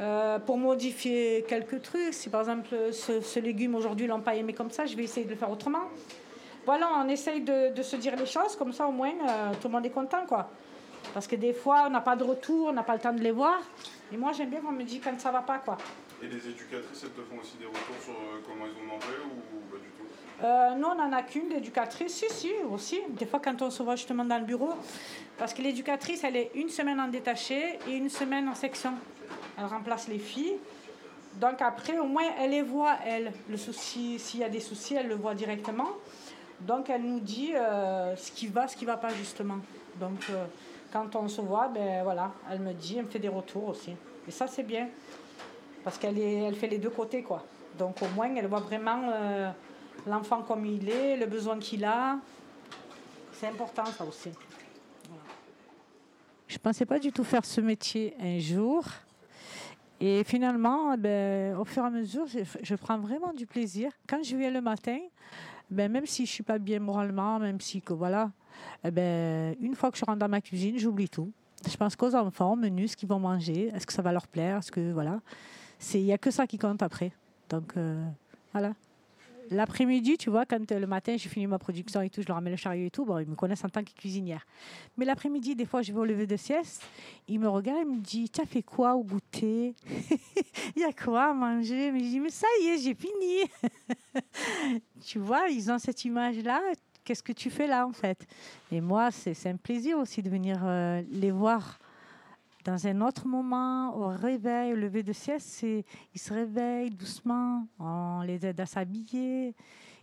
Euh, 0.00 0.38
pour 0.38 0.58
modifier 0.58 1.44
quelques 1.48 1.82
trucs. 1.82 2.14
Si 2.14 2.30
par 2.30 2.42
exemple 2.42 2.68
ce, 2.92 3.40
légume 3.40 3.74
aujourd'hui 3.74 4.06
l'ont 4.06 4.20
pas 4.20 4.36
aimé 4.36 4.52
comme 4.52 4.70
ça, 4.70 4.86
je 4.86 4.96
vais 4.96 5.02
essayer 5.02 5.26
de 5.26 5.30
le 5.30 5.36
faire 5.36 5.50
autrement. 5.50 5.90
Voilà, 6.66 6.88
on 7.04 7.08
essaye 7.08 7.40
de, 7.40 7.82
se 7.82 7.96
dire 7.96 8.14
les 8.14 8.26
choses, 8.26 8.54
comme 8.56 8.72
ça 8.72 8.86
au 8.86 8.92
moins 8.92 9.10
euh, 9.10 9.52
tout 9.60 9.66
le 9.66 9.72
monde 9.72 9.86
est 9.86 9.90
content 9.90 10.24
quoi. 10.26 10.50
Parce 11.14 11.26
que 11.26 11.34
des 11.34 11.52
fois 11.52 11.84
on 11.88 11.90
n'a 11.90 12.00
pas 12.00 12.14
de 12.14 12.22
retour, 12.22 12.68
on 12.68 12.72
n'a 12.72 12.84
pas 12.84 12.94
le 12.94 13.00
temps 13.00 13.12
de 13.12 13.20
les 13.20 13.32
voir. 13.32 13.58
Et 14.12 14.16
moi 14.16 14.30
j'aime 14.32 14.50
bien 14.50 14.60
qu'on 14.60 14.70
me 14.70 14.84
dise 14.84 15.00
quand 15.02 15.18
ça 15.18 15.32
va 15.32 15.42
pas 15.42 15.58
quoi. 15.58 15.76
Et 16.22 16.26
les 16.26 16.48
éducatrices, 16.48 17.02
elles 17.02 17.10
te 17.10 17.22
font 17.22 17.40
aussi 17.40 17.56
des 17.58 17.66
retours 17.66 18.02
sur 18.02 18.12
euh, 18.12 18.40
comment 18.46 18.66
ils 18.66 18.80
ont 18.80 18.86
mangé 18.86 19.14
ou 19.24 19.72
pas 19.72 19.78
du 19.78 19.90
tout? 19.98 20.07
Euh, 20.42 20.74
nous, 20.76 20.86
on 20.86 20.94
n'en 20.94 21.12
a 21.12 21.22
qu'une 21.22 21.48
d'éducatrice, 21.48 22.14
si, 22.14 22.32
si, 22.32 22.52
aussi. 22.70 23.00
Des 23.10 23.26
fois, 23.26 23.40
quand 23.40 23.60
on 23.62 23.70
se 23.70 23.82
voit 23.82 23.96
justement 23.96 24.24
dans 24.24 24.38
le 24.38 24.44
bureau, 24.44 24.72
parce 25.36 25.52
que 25.52 25.62
l'éducatrice, 25.62 26.22
elle 26.24 26.36
est 26.36 26.50
une 26.54 26.68
semaine 26.68 27.00
en 27.00 27.08
détaché 27.08 27.78
et 27.88 27.96
une 27.96 28.08
semaine 28.08 28.48
en 28.48 28.54
section. 28.54 28.92
Elle 29.58 29.64
remplace 29.64 30.08
les 30.08 30.18
filles. 30.18 30.54
Donc 31.40 31.60
après, 31.60 31.98
au 31.98 32.06
moins, 32.06 32.24
elle 32.40 32.50
les 32.50 32.62
voit, 32.62 32.96
elle. 33.04 33.32
Le 33.48 33.56
souci, 33.56 34.18
s'il 34.18 34.40
y 34.40 34.44
a 34.44 34.48
des 34.48 34.60
soucis, 34.60 34.94
elle 34.94 35.08
le 35.08 35.14
voit 35.16 35.34
directement. 35.34 35.88
Donc 36.60 36.90
elle 36.90 37.02
nous 37.02 37.20
dit 37.20 37.52
euh, 37.54 38.16
ce 38.16 38.32
qui 38.32 38.48
va, 38.48 38.66
ce 38.66 38.76
qui 38.76 38.84
ne 38.84 38.90
va 38.90 38.96
pas 38.96 39.10
justement. 39.10 39.58
Donc 40.00 40.26
euh, 40.30 40.44
quand 40.92 41.14
on 41.16 41.28
se 41.28 41.40
voit, 41.40 41.68
ben 41.68 42.02
voilà, 42.02 42.32
elle 42.50 42.60
me 42.60 42.72
dit, 42.72 42.96
elle 42.98 43.04
me 43.04 43.10
fait 43.10 43.20
des 43.20 43.28
retours 43.28 43.68
aussi. 43.68 43.94
Et 44.26 44.30
ça 44.30 44.46
c'est 44.46 44.64
bien, 44.64 44.88
parce 45.84 45.98
qu'elle 45.98 46.18
elle 46.18 46.56
fait 46.56 46.66
les 46.66 46.78
deux 46.78 46.90
côtés 46.90 47.22
quoi. 47.22 47.44
Donc 47.78 48.02
au 48.02 48.08
moins 48.16 48.34
elle 48.34 48.48
voit 48.48 48.60
vraiment 48.60 49.02
l'enfant 50.06 50.42
comme 50.42 50.64
il 50.66 50.88
est, 50.88 51.16
le 51.16 51.26
besoin 51.26 51.58
qu'il 51.58 51.84
a. 51.84 52.18
C'est 53.32 53.46
important 53.46 53.86
ça 53.86 54.04
aussi. 54.04 54.30
Je 56.46 56.54
ne 56.54 56.58
pensais 56.58 56.86
pas 56.86 56.98
du 56.98 57.12
tout 57.12 57.24
faire 57.24 57.44
ce 57.44 57.60
métier 57.60 58.14
un 58.20 58.38
jour. 58.38 58.84
Et 60.00 60.22
finalement, 60.24 60.96
ben, 60.96 61.56
au 61.56 61.64
fur 61.64 61.82
et 61.82 61.86
à 61.86 61.90
mesure, 61.90 62.24
je, 62.26 62.74
prends 62.76 62.98
vraiment 62.98 63.32
du 63.32 63.46
plaisir. 63.46 63.90
Quand 64.08 64.22
je 64.22 64.36
viens 64.36 64.50
le 64.50 64.60
matin, 64.60 64.98
ben, 65.70 65.90
même 65.90 66.06
si 66.06 66.24
je 66.24 66.30
suis 66.30 66.42
pas 66.42 66.58
bien 66.58 66.78
moralement, 66.78 67.38
même 67.38 67.60
si 67.60 67.82
que 67.82 67.92
voilà, 67.92 68.30
eh 68.84 68.90
ben, 68.90 69.56
une 69.60 69.74
fois 69.74 69.90
que 69.90 69.98
je 69.98 70.04
rentre 70.04 70.18
dans 70.18 70.28
ma 70.28 70.40
cuisine, 70.40 70.78
j'oublie 70.78 71.08
tout. 71.08 71.30
Je 71.68 71.76
pense 71.76 71.96
qu'aux 71.96 72.14
enfants, 72.14 72.54
menu, 72.54 72.86
ce 72.86 72.96
qu'ils 72.96 73.08
vont 73.08 73.18
manger, 73.18 73.72
est-ce 73.74 73.86
que 73.86 73.92
ça 73.92 74.02
va 74.02 74.12
leur 74.12 74.28
plaire, 74.28 74.58
est-ce 74.58 74.70
que 74.70 74.92
voilà, 74.92 75.20
il 75.94 76.00
y 76.00 76.12
a 76.12 76.18
que 76.18 76.30
ça 76.30 76.46
qui 76.46 76.58
compte 76.58 76.82
après. 76.82 77.12
Donc 77.48 77.76
euh, 77.76 78.04
voilà. 78.52 78.72
L'après-midi, 79.50 80.18
tu 80.18 80.30
vois, 80.30 80.44
quand 80.44 80.70
euh, 80.72 80.78
le 80.78 80.86
matin, 80.86 81.16
j'ai 81.16 81.28
fini 81.28 81.46
ma 81.46 81.58
production 81.58 82.00
et 82.02 82.10
tout, 82.10 82.22
je 82.22 82.26
leur 82.26 82.36
ramène 82.36 82.52
le 82.52 82.56
chariot 82.56 82.86
et 82.86 82.90
tout, 82.90 83.04
bon, 83.04 83.18
ils 83.18 83.28
me 83.28 83.34
connaissent 83.34 83.64
en 83.64 83.68
tant 83.68 83.82
que 83.82 83.92
cuisinière. 83.92 84.44
Mais 84.96 85.04
l'après-midi, 85.04 85.54
des 85.54 85.64
fois, 85.64 85.82
je 85.82 85.92
vais 85.92 85.98
au 85.98 86.04
lever 86.04 86.26
de 86.26 86.36
sieste, 86.36 86.82
ils 87.28 87.38
me 87.38 87.48
regardent, 87.48 87.80
ils 87.82 87.96
me 87.96 88.00
disent, 88.00 88.30
tu 88.30 88.40
as 88.40 88.46
fait 88.46 88.62
quoi 88.62 88.94
au 88.94 89.02
goûter? 89.02 89.74
Il 90.76 90.82
y 90.82 90.84
a 90.84 90.92
quoi 90.92 91.30
à 91.30 91.32
manger? 91.32 91.90
Mais 91.92 92.00
je 92.00 92.04
dis, 92.04 92.20
mais 92.20 92.30
ça 92.30 92.46
y 92.62 92.68
est, 92.68 92.78
j'ai 92.78 92.94
fini. 92.94 93.50
tu 95.04 95.18
vois, 95.18 95.48
ils 95.48 95.70
ont 95.70 95.78
cette 95.78 96.04
image-là. 96.04 96.60
Qu'est-ce 97.04 97.22
que 97.22 97.32
tu 97.32 97.48
fais 97.48 97.66
là, 97.66 97.86
en 97.86 97.92
fait? 97.92 98.26
Et 98.70 98.80
moi, 98.80 99.10
c'est 99.10 99.48
un 99.48 99.56
plaisir 99.56 99.98
aussi 99.98 100.22
de 100.22 100.28
venir 100.28 100.60
euh, 100.62 101.02
les 101.10 101.30
voir 101.30 101.78
dans 102.64 102.86
un 102.86 103.00
autre 103.00 103.26
moment, 103.26 103.96
au 103.96 104.08
réveil, 104.08 104.72
au 104.72 104.76
lever 104.76 105.02
de 105.02 105.12
sieste, 105.12 105.62
ils 105.62 106.20
se 106.20 106.32
réveillent 106.32 106.90
doucement, 106.90 107.66
on 107.78 108.22
les 108.22 108.44
aide 108.44 108.60
à 108.60 108.66
s'habiller. 108.66 109.54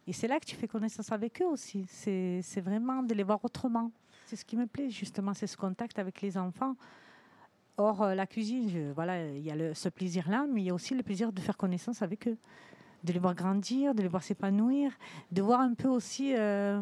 Et 0.08 0.14
c'est 0.14 0.28
là 0.28 0.40
que 0.40 0.46
tu 0.46 0.56
fais 0.56 0.68
connaissance 0.68 1.12
avec 1.12 1.42
eux 1.42 1.48
aussi. 1.48 1.86
C'est 1.90 2.62
vraiment 2.62 3.04
de 3.04 3.14
les 3.14 3.24
voir 3.24 3.44
autrement. 3.44 3.92
C'est 4.28 4.36
ce 4.36 4.46
qui 4.46 4.56
me 4.56 4.68
plaît, 4.68 4.90
justement, 4.90 5.34
c'est 5.34 5.48
ce 5.48 5.58
contact 5.58 6.00
avec 6.00 6.22
les 6.22 6.38
enfants. 6.38 6.76
Or, 7.78 8.04
euh, 8.04 8.16
la 8.16 8.26
cuisine, 8.26 8.94
voilà, 8.94 9.28
il 9.28 9.44
y 9.44 9.52
a 9.52 9.74
ce 9.74 9.90
plaisir-là, 9.90 10.46
mais 10.50 10.62
il 10.62 10.66
y 10.66 10.70
a 10.70 10.74
aussi 10.74 10.96
le 10.96 11.04
plaisir 11.04 11.34
de 11.34 11.42
faire 11.42 11.58
connaissance 11.58 12.02
avec 12.02 12.28
eux, 12.28 12.38
de 13.04 13.12
les 13.12 13.20
voir 13.20 13.36
grandir, 13.36 13.94
de 13.94 14.02
les 14.02 14.08
voir 14.08 14.24
s'épanouir, 14.24 14.92
de 15.32 15.42
voir 15.42 15.60
un 15.60 15.74
peu 15.74 15.90
aussi 15.90 16.34
euh, 16.36 16.82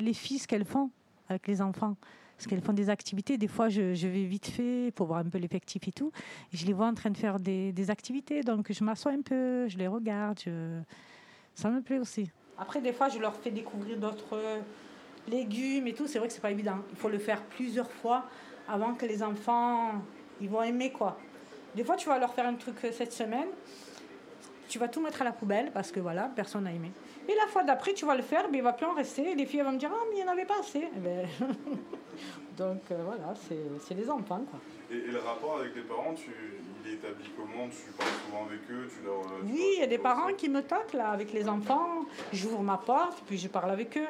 les 0.00 0.12
fils 0.12 0.46
qu'elles 0.46 0.64
font 0.64 0.90
avec 1.28 1.46
les 1.46 1.62
enfants 1.62 1.96
parce 2.44 2.50
qu'elles 2.50 2.64
font 2.64 2.74
des 2.74 2.90
activités. 2.90 3.38
Des 3.38 3.48
fois, 3.48 3.70
je, 3.70 3.80
vais 4.06 4.24
vite 4.24 4.48
fait 4.48 4.92
pour 4.94 5.06
voir 5.06 5.20
un 5.20 5.30
peu 5.30 5.38
l'effectif 5.38 5.88
et 5.88 5.92
tout. 5.92 6.12
Et 6.52 6.56
je 6.58 6.66
les 6.66 6.74
vois 6.74 6.86
en 6.86 6.92
train 6.92 7.08
de 7.08 7.16
faire 7.16 7.40
des, 7.40 7.90
activités. 7.90 8.42
Donc, 8.42 8.70
je 8.70 8.84
m'assois 8.84 9.12
un 9.12 9.22
peu, 9.22 9.66
je 9.66 9.78
les 9.78 9.88
regarde. 9.88 10.38
Ça 11.54 11.70
me 11.70 11.80
plaît 11.80 11.98
aussi. 11.98 12.30
Après, 12.58 12.82
des 12.82 12.92
fois, 12.92 13.08
je 13.08 13.18
leur 13.18 13.34
fais 13.34 13.50
découvrir 13.50 13.98
d'autres 13.98 14.38
légumes 15.26 15.86
et 15.86 15.94
tout, 15.94 16.06
c'est 16.06 16.18
vrai 16.18 16.28
que 16.28 16.34
c'est 16.34 16.42
pas 16.42 16.50
évident. 16.50 16.76
Il 16.90 16.96
faut 16.96 17.08
le 17.08 17.18
faire 17.18 17.40
plusieurs 17.42 17.90
fois 17.90 18.26
avant 18.68 18.94
que 18.94 19.06
les 19.06 19.22
enfants 19.22 20.02
ils 20.40 20.50
vont 20.50 20.62
aimer 20.62 20.90
quoi. 20.90 21.16
Des 21.74 21.82
fois, 21.82 21.96
tu 21.96 22.08
vas 22.08 22.18
leur 22.18 22.34
faire 22.34 22.46
un 22.46 22.54
truc 22.54 22.76
euh, 22.84 22.92
cette 22.92 23.12
semaine, 23.12 23.48
tu 24.68 24.78
vas 24.78 24.88
tout 24.88 25.00
mettre 25.00 25.22
à 25.22 25.24
la 25.24 25.32
poubelle 25.32 25.70
parce 25.72 25.90
que 25.90 26.00
voilà, 26.00 26.30
personne 26.36 26.64
n'a 26.64 26.72
aimé. 26.72 26.92
Et 27.28 27.34
la 27.34 27.46
fois 27.46 27.64
d'après, 27.64 27.94
tu 27.94 28.04
vas 28.04 28.14
le 28.14 28.22
faire, 28.22 28.48
mais 28.50 28.58
il 28.58 28.64
va 28.64 28.72
plus 28.72 28.86
en 28.86 28.94
rester. 28.94 29.30
Et 29.30 29.34
les 29.34 29.46
filles 29.46 29.62
vont 29.62 29.72
me 29.72 29.78
dire 29.78 29.90
Ah, 29.92 30.04
mais 30.10 30.18
il 30.18 30.22
n'y 30.22 30.28
en 30.28 30.32
avait 30.32 30.44
pas 30.44 30.58
assez. 30.60 30.88
Eh 30.94 31.00
ben, 31.00 31.26
donc 32.56 32.82
euh, 32.90 32.96
voilà, 33.04 33.34
c'est 33.36 33.94
les 33.94 34.08
enfants. 34.08 34.44
Quoi. 34.50 34.60
Et, 34.90 34.96
et, 34.96 35.12
le 35.12 35.18
rapport 35.18 35.58
avec 35.58 35.74
les 35.74 35.82
parents, 35.82 36.14
tu, 36.14 36.30
il 36.84 36.90
est 36.90 36.94
établi 36.94 37.24
comment? 37.36 37.68
Tu 37.68 37.92
parles 37.96 38.10
souvent 38.26 38.46
avec 38.46 38.60
eux 38.70 38.88
tu 38.88 39.04
leur, 39.04 39.22
tu 39.22 39.52
Oui, 39.52 39.64
il 39.76 39.80
y 39.80 39.82
a 39.82 39.86
des 39.86 39.98
parents 39.98 40.32
qui 40.36 40.48
me 40.48 40.62
toquent 40.62 40.92
là, 40.92 41.10
avec 41.10 41.32
les 41.32 41.48
enfants. 41.48 42.04
J'ouvre 42.32 42.62
ma 42.62 42.76
porte, 42.76 43.22
puis 43.26 43.38
je 43.38 43.48
parle 43.48 43.70
avec 43.70 43.96
eux. 43.96 44.06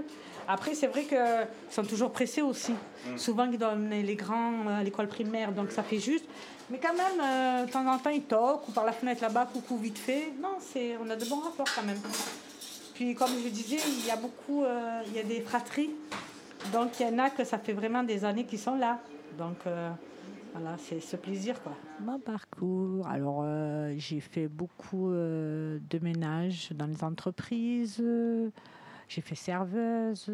Après, 0.46 0.74
c'est 0.74 0.88
vrai 0.88 1.04
qu'ils 1.04 1.48
sont 1.70 1.84
toujours 1.84 2.10
pressés 2.10 2.42
aussi. 2.42 2.72
Hmm. 2.72 3.16
Souvent, 3.16 3.44
ils 3.50 3.58
doivent 3.58 3.74
amener 3.74 4.02
les 4.02 4.16
grands 4.16 4.66
à 4.68 4.82
l'école 4.82 5.08
primaire, 5.08 5.52
donc 5.52 5.70
ça 5.70 5.82
fait 5.82 5.98
juste. 5.98 6.26
Mais 6.70 6.78
quand 6.78 6.94
même, 6.94 7.20
euh, 7.20 7.66
de 7.66 7.70
temps 7.70 7.86
en 7.86 7.98
temps, 7.98 8.10
ils 8.10 8.22
toquent, 8.22 8.68
ou 8.68 8.72
par 8.72 8.84
la 8.84 8.92
fenêtre 8.92 9.22
là-bas, 9.22 9.48
coucou 9.52 9.76
vite 9.76 9.98
fait. 9.98 10.32
Non, 10.40 10.56
on 11.00 11.10
a 11.10 11.16
de 11.16 11.24
bons 11.26 11.40
rapports 11.40 11.68
quand 11.74 11.84
même. 11.84 12.00
Puis, 12.94 13.14
comme 13.14 13.30
je 13.42 13.48
disais, 13.48 13.78
il 13.86 14.06
y 14.06 14.10
a 14.10 14.16
beaucoup, 14.16 14.64
euh, 14.64 15.02
il 15.06 15.16
y 15.16 15.18
a 15.18 15.22
des 15.22 15.40
fratries. 15.40 15.90
Donc, 16.72 16.98
il 17.00 17.06
y 17.06 17.10
en 17.10 17.18
a 17.18 17.30
que 17.30 17.44
ça 17.44 17.58
fait 17.58 17.72
vraiment 17.72 18.02
des 18.02 18.24
années 18.24 18.44
qu'ils 18.44 18.58
sont 18.58 18.76
là. 18.76 19.00
Donc, 19.38 19.66
euh, 19.66 19.90
voilà, 20.52 20.76
c'est 20.78 21.00
ce 21.00 21.16
plaisir, 21.16 21.62
quoi. 21.62 21.72
Mon 22.00 22.18
parcours, 22.18 23.06
alors, 23.06 23.44
j'ai 23.96 24.20
fait 24.20 24.48
beaucoup 24.48 25.10
de 25.10 25.98
ménage 26.00 26.70
dans 26.72 26.86
les 26.86 27.02
entreprises. 27.04 28.02
J'ai 29.08 29.20
fait 29.20 29.34
serveuse. 29.34 30.30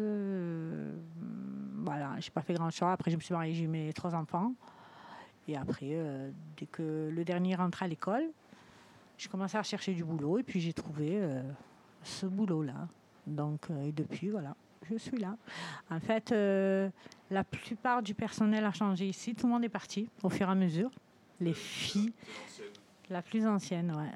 voilà, 1.75 2.11
j'ai 2.19 2.31
pas 2.31 2.41
fait 2.41 2.53
grand 2.53 2.69
chose. 2.69 2.89
Après, 2.89 3.11
je 3.11 3.15
me 3.15 3.21
suis 3.21 3.33
mariée, 3.33 3.53
j'ai 3.53 3.67
mes 3.67 3.91
trois 3.93 4.15
enfants. 4.15 4.53
Et 5.47 5.57
après, 5.57 5.89
euh, 5.91 6.31
dès 6.57 6.65
que 6.65 7.09
le 7.13 7.25
dernier 7.25 7.55
rentre 7.55 7.83
à 7.83 7.87
l'école, 7.87 8.29
je 9.17 9.27
commençais 9.27 9.57
à 9.57 9.63
chercher 9.63 9.93
du 9.93 10.03
boulot 10.03 10.39
et 10.39 10.43
puis 10.43 10.59
j'ai 10.59 10.73
trouvé 10.73 11.09
euh, 11.13 11.41
ce 12.03 12.25
boulot-là. 12.25 12.87
Donc, 13.27 13.69
euh, 13.69 13.83
et 13.83 13.91
depuis, 13.91 14.29
voilà, 14.29 14.55
je 14.89 14.97
suis 14.97 15.17
là. 15.17 15.35
En 15.89 15.99
fait, 15.99 16.31
la 17.29 17.43
plupart 17.43 18.01
du 18.01 18.13
personnel 18.13 18.65
a 18.65 18.71
changé 18.71 19.07
ici. 19.07 19.35
Tout 19.35 19.47
le 19.47 19.53
monde 19.53 19.63
est 19.63 19.69
parti 19.69 20.09
au 20.23 20.29
fur 20.29 20.47
et 20.47 20.51
à 20.51 20.55
mesure. 20.55 20.91
Les 21.39 21.53
filles, 21.53 22.13
la 23.09 23.21
plus 23.21 23.45
ancienne, 23.47 23.91
ouais. 23.95 24.11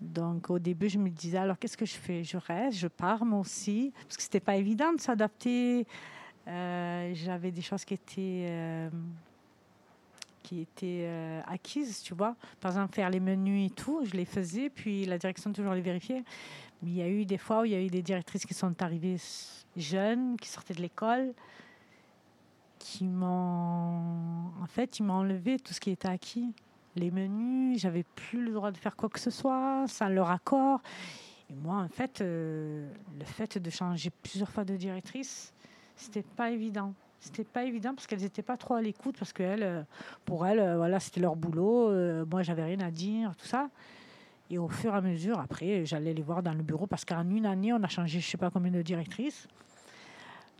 Donc 0.00 0.50
au 0.50 0.58
début, 0.58 0.88
je 0.88 0.98
me 0.98 1.08
disais, 1.08 1.38
alors 1.38 1.58
qu'est-ce 1.58 1.76
que 1.76 1.86
je 1.86 1.94
fais? 1.94 2.24
Je 2.24 2.36
reste, 2.36 2.78
je 2.78 2.88
pars 2.88 3.24
moi 3.24 3.38
aussi, 3.38 3.92
parce 4.02 4.16
que 4.16 4.22
c'était 4.22 4.40
pas 4.40 4.56
évident 4.56 4.92
de 4.92 5.00
s'adapter. 5.00 5.86
J'avais 6.46 7.52
des 7.52 7.62
choses 7.62 7.84
qui 7.84 7.94
étaient 7.94 8.90
qui 10.42 10.60
étaient 10.60 11.04
euh, 11.06 11.40
acquises, 11.46 12.02
tu 12.02 12.14
vois. 12.14 12.36
Par 12.60 12.72
exemple, 12.72 12.94
faire 12.94 13.10
les 13.10 13.20
menus 13.20 13.70
et 13.70 13.74
tout, 13.74 14.04
je 14.04 14.12
les 14.12 14.24
faisais, 14.24 14.70
puis 14.70 15.04
la 15.04 15.18
direction 15.18 15.52
toujours 15.52 15.74
les 15.74 15.80
vérifiait. 15.80 16.24
Mais 16.82 16.90
il 16.90 16.96
y 16.96 17.02
a 17.02 17.08
eu 17.08 17.24
des 17.24 17.38
fois 17.38 17.62
où 17.62 17.64
il 17.64 17.72
y 17.72 17.74
a 17.74 17.80
eu 17.80 17.88
des 17.88 18.02
directrices 18.02 18.44
qui 18.44 18.54
sont 18.54 18.82
arrivées 18.82 19.16
jeunes, 19.76 20.36
qui 20.36 20.48
sortaient 20.48 20.74
de 20.74 20.82
l'école, 20.82 21.32
qui 22.78 23.06
m'ont... 23.06 24.50
En 24.60 24.66
fait, 24.66 24.98
ils 24.98 25.04
m'ont 25.04 25.14
enlevé 25.14 25.58
tout 25.58 25.72
ce 25.72 25.80
qui 25.80 25.90
était 25.90 26.08
acquis. 26.08 26.52
Les 26.96 27.10
menus, 27.10 27.80
j'avais 27.80 28.02
plus 28.02 28.44
le 28.44 28.52
droit 28.52 28.70
de 28.70 28.76
faire 28.76 28.96
quoi 28.96 29.08
que 29.08 29.20
ce 29.20 29.30
soit, 29.30 29.84
sans 29.86 30.08
leur 30.08 30.30
accord. 30.30 30.80
Et 31.48 31.54
moi, 31.54 31.76
en 31.76 31.88
fait, 31.88 32.20
euh, 32.20 32.90
le 33.18 33.24
fait 33.24 33.58
de 33.58 33.70
changer 33.70 34.10
plusieurs 34.22 34.50
fois 34.50 34.64
de 34.64 34.76
directrice, 34.76 35.54
c'était 35.96 36.22
pas 36.22 36.50
évident 36.50 36.94
c'était 37.22 37.44
pas 37.44 37.64
évident 37.64 37.94
parce 37.94 38.08
qu'elles 38.08 38.22
n'étaient 38.22 38.42
pas 38.42 38.56
trop 38.56 38.74
à 38.74 38.82
l'écoute 38.82 39.16
parce 39.16 39.32
que 39.32 39.44
euh, 39.44 39.82
pour 40.24 40.44
elles, 40.44 40.58
euh, 40.58 40.76
voilà, 40.76 40.98
c'était 40.98 41.20
leur 41.20 41.36
boulot. 41.36 41.88
Euh, 41.88 42.24
moi, 42.28 42.42
j'avais 42.42 42.64
rien 42.64 42.80
à 42.80 42.90
dire, 42.90 43.36
tout 43.36 43.46
ça. 43.46 43.70
Et 44.50 44.58
au 44.58 44.68
fur 44.68 44.92
et 44.92 44.96
à 44.96 45.00
mesure, 45.00 45.38
après, 45.38 45.86
j'allais 45.86 46.14
les 46.14 46.22
voir 46.22 46.42
dans 46.42 46.52
le 46.52 46.64
bureau 46.64 46.88
parce 46.88 47.04
qu'en 47.04 47.28
une 47.30 47.46
année, 47.46 47.72
on 47.72 47.82
a 47.82 47.88
changé 47.88 48.18
je 48.18 48.28
sais 48.28 48.36
pas 48.36 48.50
combien 48.50 48.72
de 48.72 48.82
directrices. 48.82 49.46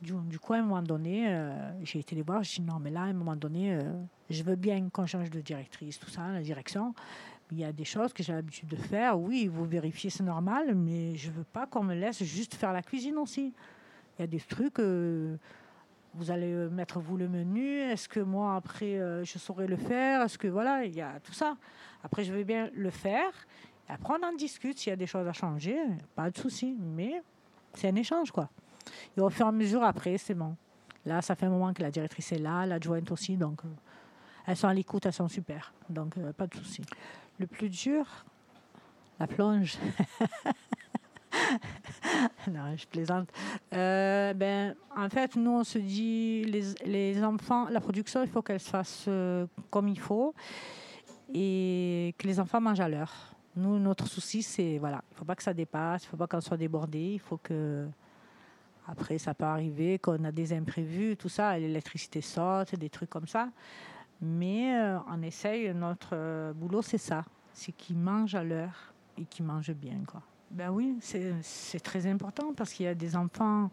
Du, 0.01 0.39
coup, 0.39 0.53
à 0.53 0.57
un 0.57 0.63
moment 0.63 0.83
donné, 0.83 1.33
j'ai 1.85 2.01
été 2.01 2.17
les 2.17 2.23
voir. 2.23 2.43
J'ai 2.43 2.61
dit 2.61 2.69
non, 2.69 2.81
mais 2.81 2.91
là, 2.91 3.03
à 3.03 3.05
un 3.05 3.13
moment 3.13 3.37
donné, 3.37 3.79
je 4.31 4.43
veux 4.43 4.57
bien 4.57 4.89
qu'on 4.89 5.07
change 5.07 5.31
de 5.31 5.41
directrice, 5.41 6.01
tout 6.01 6.11
ça, 6.11 6.27
la 6.33 6.43
direction. 6.43 6.93
Il 7.53 7.61
y 7.61 7.65
a 7.65 7.71
des 7.71 7.85
choses 7.85 8.13
que 8.13 8.21
j'ai 8.21 8.33
l'habitude 8.33 8.69
de 8.69 8.75
faire. 8.75 9.17
Oui, 9.17 9.47
vous 9.47 9.65
vérifiez, 9.65 10.11
c'est 10.11 10.25
normal, 10.25 10.75
mais 10.75 11.15
je 11.15 11.31
veux 11.31 11.45
pas 11.45 11.67
qu'on 11.67 11.85
me 11.85 11.95
laisse 11.95 12.25
juste 12.25 12.55
faire 12.55 12.73
la 12.73 12.83
cuisine 12.83 13.17
aussi. 13.17 13.53
Il 14.19 14.23
y 14.23 14.25
a 14.25 14.27
des 14.27 14.41
trucs 14.41 14.81
vous 16.15 16.31
allez 16.31 16.53
euh, 16.53 16.69
mettre 16.69 17.01
vous 17.01 17.17
le 17.17 17.29
menu 17.29 17.79
Est-ce 17.79 18.09
que 18.09 18.21
moi 18.21 18.57
après 18.57 18.99
euh, 18.99 19.25
je 19.25 19.39
saurais 19.39 19.67
le 19.67 19.77
faire? 19.77 20.23
Est-ce 20.23 20.39
que 20.39 20.49
voilà, 20.49 20.85
il 20.85 20.95
y 20.95 21.01
a 21.01 21.21
tout 21.21 21.33
ça. 21.33 21.57
Après 22.05 22.25
je 22.25 22.33
vais 22.33 22.45
bien 22.45 22.71
le 22.75 22.91
faire. 22.91 23.33
Après 23.89 24.15
on 24.21 24.27
en 24.27 24.33
discute 24.33 24.79
s'il 24.79 24.91
y 24.91 24.93
a 24.93 24.97
des 24.97 25.07
choses 25.07 25.27
à 25.27 25.33
changer, 25.33 25.77
pas 26.15 26.31
de 26.31 26.37
souci. 26.37 26.77
Mais 26.81 27.23
c'est 27.75 27.89
un 27.89 27.97
échange 27.97 28.31
quoi. 28.31 28.51
Et 29.17 29.21
au 29.21 29.31
fur 29.31 29.47
et 29.47 29.49
à 29.49 29.53
mesure 29.53 29.83
après 29.83 30.19
c'est 30.19 30.35
bon. 30.35 30.57
Là 31.07 31.23
ça 31.23 31.35
fait 31.35 31.47
un 31.47 31.51
moment 31.51 31.73
que 31.73 31.83
la 31.83 31.91
directrice 31.91 32.33
est 32.33 32.39
là, 32.39 32.67
l'adjointe 32.67 33.11
aussi, 33.11 33.37
donc 33.37 33.65
euh, 33.65 33.69
elles 34.47 34.57
sont 34.57 34.69
à 34.69 34.75
l'écoute, 34.75 35.07
elles 35.07 35.13
sont 35.13 35.29
super. 35.29 35.73
Donc 35.89 36.19
pas 36.33 36.47
de 36.47 36.55
souci. 36.55 36.83
Le 37.39 37.47
plus 37.47 37.69
dur, 37.69 38.07
la 39.19 39.27
plonge. 39.27 39.79
non, 42.51 42.77
je 42.77 42.87
plaisante. 42.87 43.29
Euh, 43.73 44.35
ben, 44.35 44.75
en 44.97 45.09
fait, 45.09 45.37
nous, 45.37 45.51
on 45.51 45.65
se 45.65 45.79
dit, 45.79 46.45
les, 46.45 46.63
les 46.85 47.25
enfants, 47.25 47.69
la 47.69 47.81
production, 47.81 48.23
il 48.23 48.29
faut 48.29 48.43
qu'elle 48.43 48.61
se 48.61 48.71
fasse 48.71 49.05
euh, 49.09 49.47
comme 49.71 49.89
il 49.89 49.99
faut 49.99 50.35
et 51.33 52.15
que 52.19 52.27
les 52.27 52.39
enfants 52.39 52.61
mangent 52.61 52.81
à 52.81 52.89
l'heure. 52.89 53.13
Nous, 53.57 53.79
notre 53.79 54.07
souci, 54.07 54.43
c'est, 54.43 54.79
voilà, 54.79 55.03
il 55.11 55.15
ne 55.15 55.19
faut 55.19 55.25
pas 55.25 55.35
que 55.35 55.43
ça 55.43 55.55
dépasse, 55.55 56.05
il 56.05 56.07
ne 56.07 56.11
faut 56.11 56.17
pas 56.17 56.27
qu'on 56.27 56.41
soit 56.41 56.57
débordé, 56.57 57.15
il 57.15 57.21
faut 57.21 57.39
que... 57.39 57.87
Après, 58.89 59.17
ça 59.19 59.33
peut 59.33 59.45
arriver 59.45 59.99
qu'on 59.99 60.25
a 60.25 60.33
des 60.33 60.53
imprévus, 60.53 61.17
tout 61.17 61.29
ça, 61.29 61.57
l'électricité 61.57 62.21
saute, 62.21 62.75
des 62.75 62.91
trucs 62.91 63.11
comme 63.11 63.29
ça. 63.29 63.49
Mais 64.21 64.77
euh, 64.77 64.99
on 65.09 65.23
essaye, 65.23 65.73
notre 65.73 66.53
boulot, 66.53 66.83
c'est 66.83 66.99
ça. 66.99 67.25
C'est 67.55 67.73
qu'ils 67.73 67.99
mangent 67.99 68.35
à 68.35 68.43
l'heure 68.43 68.93
et 69.17 69.25
qu'ils 69.25 69.45
mangent 69.45 69.75
bien, 69.75 70.01
quoi. 70.07 70.23
Ben 70.53 70.69
oui, 70.71 70.99
c'est 71.01 71.81
très 71.81 72.07
important 72.07 72.53
parce 72.55 72.75
qu'il 72.75 72.85
y 72.85 72.89
a 72.89 72.95
des 72.95 73.17
enfants. 73.17 73.71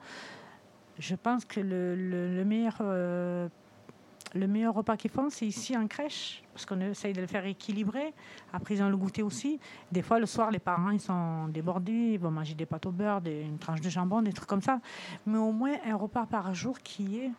Je 0.98 1.16
pense 1.16 1.44
que 1.44 1.60
le, 1.60 1.94
le, 1.96 2.46
meilleur, 2.46 2.78
euh, 2.80 3.50
le 4.34 4.48
meilleur 4.48 4.74
repas 4.74 4.96
qu'ils 4.96 5.12
font, 5.12 5.30
c'est 5.30 5.46
ici 5.46 5.76
en 5.76 5.88
crèche, 5.88 6.42
parce 6.54 6.66
qu'on 6.66 6.80
essaye 6.80 7.12
de 7.12 7.20
le 7.20 7.28
faire 7.28 7.46
équilibrer. 7.46 8.14
Après, 8.54 8.76
ils 8.76 8.82
ont 8.82 8.90
le 8.90 8.96
goûter 8.96 9.24
aussi. 9.24 9.60
Des 9.92 10.02
fois, 10.02 10.20
le 10.20 10.26
soir, 10.26 10.52
les 10.52 10.60
parents, 10.60 10.92
ils 10.92 11.02
sont 11.02 11.50
débordés, 11.50 12.14
ils 12.14 12.20
vont 12.20 12.32
manger 12.32 12.54
des 12.54 12.66
pâtes 12.66 12.86
au 12.86 12.92
beurre, 12.92 13.20
des, 13.20 13.42
une 13.42 13.58
tranche 13.58 13.82
de 13.82 13.90
jambon, 13.90 14.22
des 14.22 14.32
trucs 14.32 14.48
comme 14.48 14.62
ça. 14.62 14.80
Mais 15.26 15.38
au 15.38 15.52
moins, 15.52 15.76
un 15.86 15.96
repas 15.98 16.28
par 16.28 16.54
jour 16.54 16.80
qui, 16.80 17.20
est, 17.20 17.32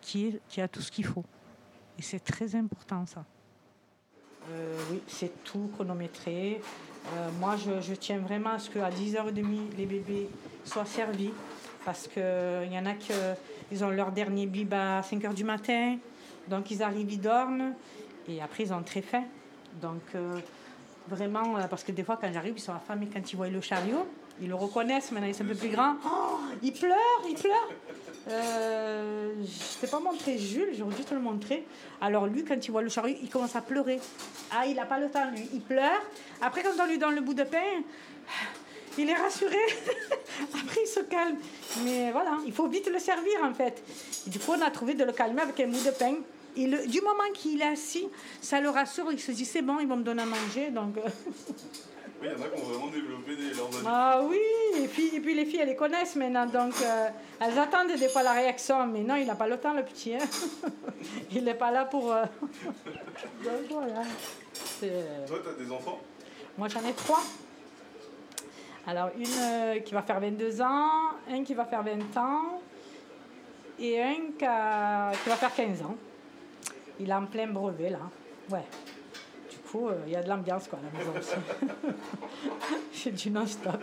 qui 0.00 0.60
a 0.60 0.66
tout 0.66 0.80
ce 0.80 0.90
qu'il 0.90 1.04
faut. 1.04 1.24
Et 1.98 2.02
c'est 2.02 2.20
très 2.20 2.56
important, 2.56 3.06
ça. 3.06 3.24
Euh, 4.50 4.76
oui, 4.90 5.00
c'est 5.06 5.44
tout 5.44 5.70
chronométré. 5.74 6.60
Euh, 7.14 7.28
moi, 7.40 7.56
je, 7.56 7.94
tiens 7.94 8.18
vraiment 8.18 8.50
à 8.50 8.58
ce 8.58 8.70
qu'à 8.70 8.90
10h30, 8.90 9.76
les 9.76 9.86
bébés 9.86 10.28
soient 10.64 10.84
servis. 10.84 11.32
Parce 11.84 12.06
qu'il 12.06 12.72
y 12.72 12.78
en 12.78 12.86
a 12.86 12.94
qui 12.94 13.12
ils 13.72 13.82
ont 13.82 13.90
leur 13.90 14.12
dernier 14.12 14.46
bib 14.46 14.72
à 14.74 15.00
5h 15.00 15.34
du 15.34 15.44
matin. 15.44 15.96
Donc, 16.48 16.70
ils 16.70 16.82
arrivent, 16.82 17.10
ils 17.10 17.20
dorment. 17.20 17.74
Et 18.28 18.40
après, 18.40 18.64
ils 18.64 18.72
ont 18.72 18.82
très 18.82 19.02
faim. 19.02 19.24
Donc, 19.80 20.02
euh, 20.14 20.38
vraiment, 21.08 21.54
parce 21.68 21.82
que 21.82 21.92
des 21.92 22.04
fois, 22.04 22.18
quand 22.20 22.32
j'arrive, 22.32 22.54
ils 22.56 22.60
sont 22.60 22.74
affamés 22.74 23.08
quand 23.12 23.32
ils 23.32 23.36
voient 23.36 23.48
le 23.48 23.60
chariot. 23.60 24.06
Ils 24.40 24.48
le 24.48 24.54
reconnaissent, 24.54 25.12
maintenant 25.12 25.28
ils 25.28 25.34
sont 25.34 25.44
un 25.44 25.48
peu 25.48 25.54
plus 25.54 25.68
grands. 25.68 25.94
Oh, 26.04 26.38
ils 26.62 26.72
pleurent, 26.72 26.96
ils 27.28 27.34
pleurent. 27.34 27.70
Euh, 28.28 29.32
je 29.42 29.80
t'ai 29.80 29.86
pas 29.86 29.98
montré 29.98 30.38
Jules, 30.38 30.70
j'aurais 30.76 30.94
dû 30.94 31.04
te 31.04 31.14
le 31.14 31.20
montrer. 31.20 31.64
Alors 32.00 32.26
lui, 32.26 32.44
quand 32.44 32.56
il 32.64 32.70
voit 32.70 32.82
le 32.82 32.88
chariot, 32.88 33.16
il 33.22 33.28
commence 33.28 33.56
à 33.56 33.60
pleurer. 33.60 34.00
Ah, 34.50 34.66
il 34.66 34.76
n'a 34.76 34.84
pas 34.84 34.98
le 34.98 35.10
temps, 35.10 35.30
lui. 35.30 35.48
Il 35.52 35.60
pleure. 35.60 36.00
Après, 36.40 36.62
quand 36.62 36.80
on 36.80 36.86
lui 36.86 36.98
donne 36.98 37.14
le 37.14 37.20
bout 37.20 37.34
de 37.34 37.44
pain, 37.44 37.82
il 38.98 39.10
est 39.10 39.14
rassuré. 39.14 39.56
Après, 40.54 40.80
il 40.82 40.88
se 40.88 41.00
calme. 41.00 41.36
Mais 41.84 42.12
voilà, 42.12 42.38
il 42.46 42.52
faut 42.52 42.68
vite 42.68 42.88
le 42.88 42.98
servir, 42.98 43.42
en 43.42 43.54
fait. 43.54 43.82
du 44.26 44.38
coup, 44.38 44.52
on 44.56 44.62
a 44.62 44.70
trouvé 44.70 44.94
de 44.94 45.04
le 45.04 45.12
calmer 45.12 45.42
avec 45.42 45.58
un 45.60 45.68
bout 45.68 45.84
de 45.84 45.90
pain. 45.90 46.14
Du 46.54 47.00
moment 47.00 47.30
qu'il 47.34 47.60
est 47.62 47.66
assis, 47.66 48.06
ça 48.40 48.60
le 48.60 48.68
rassure. 48.68 49.10
Il 49.10 49.18
se 49.18 49.32
dit, 49.32 49.44
c'est 49.44 49.62
bon, 49.62 49.80
ils 49.80 49.88
vont 49.88 49.96
me 49.96 50.04
donner 50.04 50.22
à 50.22 50.26
manger. 50.26 50.70
Donc... 50.70 50.96
Euh, 52.22 52.32
il 52.34 52.38
y 52.40 52.42
en 52.42 52.46
a 52.46 52.48
qui 52.48 52.62
ont 52.62 52.64
vraiment 52.66 52.86
développé 52.88 53.36
des, 53.36 53.54
leurs 53.54 53.68
Ah 53.86 54.20
oui, 54.24 54.38
et 54.82 54.86
puis, 54.88 55.16
et 55.16 55.20
puis 55.20 55.34
les 55.34 55.44
filles, 55.44 55.60
elles 55.60 55.68
les 55.68 55.76
connaissent 55.76 56.16
maintenant, 56.16 56.46
donc 56.46 56.74
euh, 56.82 57.08
elles 57.40 57.58
attendent 57.58 57.92
des 57.98 58.08
fois 58.08 58.22
la 58.22 58.32
réaction, 58.32 58.86
mais 58.86 59.00
non, 59.00 59.16
il 59.16 59.26
n'a 59.26 59.34
pas 59.34 59.48
le 59.48 59.58
temps, 59.58 59.72
le 59.74 59.82
petit. 59.84 60.14
Hein. 60.14 60.18
il 61.32 61.44
n'est 61.44 61.54
pas 61.54 61.70
là 61.70 61.84
pour... 61.84 62.12
Euh, 62.12 62.24
donc 63.44 63.70
voilà. 63.70 64.02
Toi, 65.26 65.38
tu 65.42 65.48
as 65.48 65.64
des 65.64 65.72
enfants? 65.72 66.00
Moi, 66.58 66.68
j'en 66.68 66.80
ai 66.88 66.92
trois. 66.92 67.20
Alors, 68.86 69.10
une 69.16 69.26
euh, 69.26 69.78
qui 69.80 69.94
va 69.94 70.02
faire 70.02 70.20
22 70.20 70.60
ans, 70.60 70.88
un 71.30 71.44
qui 71.44 71.54
va 71.54 71.64
faire 71.64 71.82
20 71.82 72.16
ans, 72.16 72.60
et 73.78 74.02
un 74.02 74.14
qui, 74.38 74.44
a- 74.44 75.12
qui 75.22 75.28
va 75.28 75.36
faire 75.36 75.54
15 75.54 75.82
ans. 75.82 75.96
Il 77.00 77.08
est 77.08 77.14
en 77.14 77.26
plein 77.26 77.46
brevet 77.46 77.90
là. 77.90 77.98
Ouais. 78.50 78.64
Coup, 79.72 79.88
euh, 79.88 79.94
il 80.06 80.12
y 80.12 80.16
a 80.16 80.22
de 80.22 80.28
l'ambiance 80.28 80.68
quoi 80.68 80.78
à 80.78 80.82
la 80.82 80.98
maison 80.98 81.12
aussi. 81.18 81.32
J'ai 82.92 83.10
du 83.10 83.30
non-stop. 83.30 83.80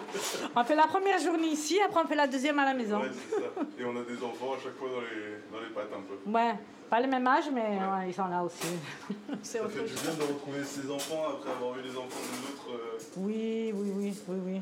On 0.56 0.64
fait 0.64 0.76
la 0.76 0.86
première 0.86 1.18
journée 1.20 1.48
ici, 1.48 1.80
après 1.84 2.02
on 2.04 2.08
fait 2.08 2.16
la 2.16 2.28
deuxième 2.28 2.60
à 2.60 2.66
la 2.66 2.76
maison. 2.76 3.00
Ouais, 3.02 3.10
c'est 3.12 3.36
ça. 3.38 3.48
Et 3.80 3.84
on 3.86 3.96
a 4.00 4.04
des 4.04 4.24
enfants 4.24 4.54
à 4.56 4.64
chaque 4.64 4.76
fois 4.76 4.88
dans 4.90 5.02
les, 5.02 5.42
dans 5.52 5.60
les 5.60 5.74
pattes 5.74 5.92
un 5.92 6.02
peu. 6.02 6.30
Ouais, 6.30 6.54
pas 6.92 7.02
le 7.02 7.08
même 7.08 7.26
âge, 7.26 7.46
mais 7.52 7.62
ouais, 7.80 8.10
ils 8.10 8.14
sont 8.14 8.28
là 8.28 8.44
aussi. 8.44 8.68
C'est 9.42 9.58
Ça 9.58 9.64
autre 9.66 9.74
fait 9.74 9.84
du 9.86 9.94
bien 9.94 10.14
de 10.14 10.32
retrouver 10.32 10.64
ses 10.64 10.92
enfants 10.92 11.24
après 11.34 11.50
avoir 11.52 11.76
eu 11.80 11.82
les 11.82 11.98
enfants 11.98 12.08
des 12.08 12.54
autres. 12.54 12.70
euh, 12.72 13.00
Oui, 13.18 13.72
oui, 13.74 13.92
oui, 13.96 14.14
oui, 14.28 14.38
oui. 14.46 14.62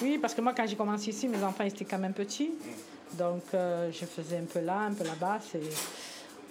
Oui, 0.00 0.18
parce 0.18 0.32
que 0.34 0.40
moi, 0.40 0.52
quand 0.56 0.66
j'ai 0.66 0.76
commencé 0.76 1.10
ici, 1.10 1.26
mes 1.26 1.42
enfants 1.42 1.64
ils 1.64 1.68
étaient 1.68 1.84
quand 1.84 1.98
même 1.98 2.14
petits. 2.14 2.52
Donc, 3.14 3.42
euh, 3.54 3.90
je 3.90 4.04
faisais 4.06 4.36
un 4.38 4.44
peu 4.44 4.60
là, 4.60 4.78
un 4.82 4.92
peu 4.94 5.02
là-bas. 5.02 5.38
C'est... 5.50 5.60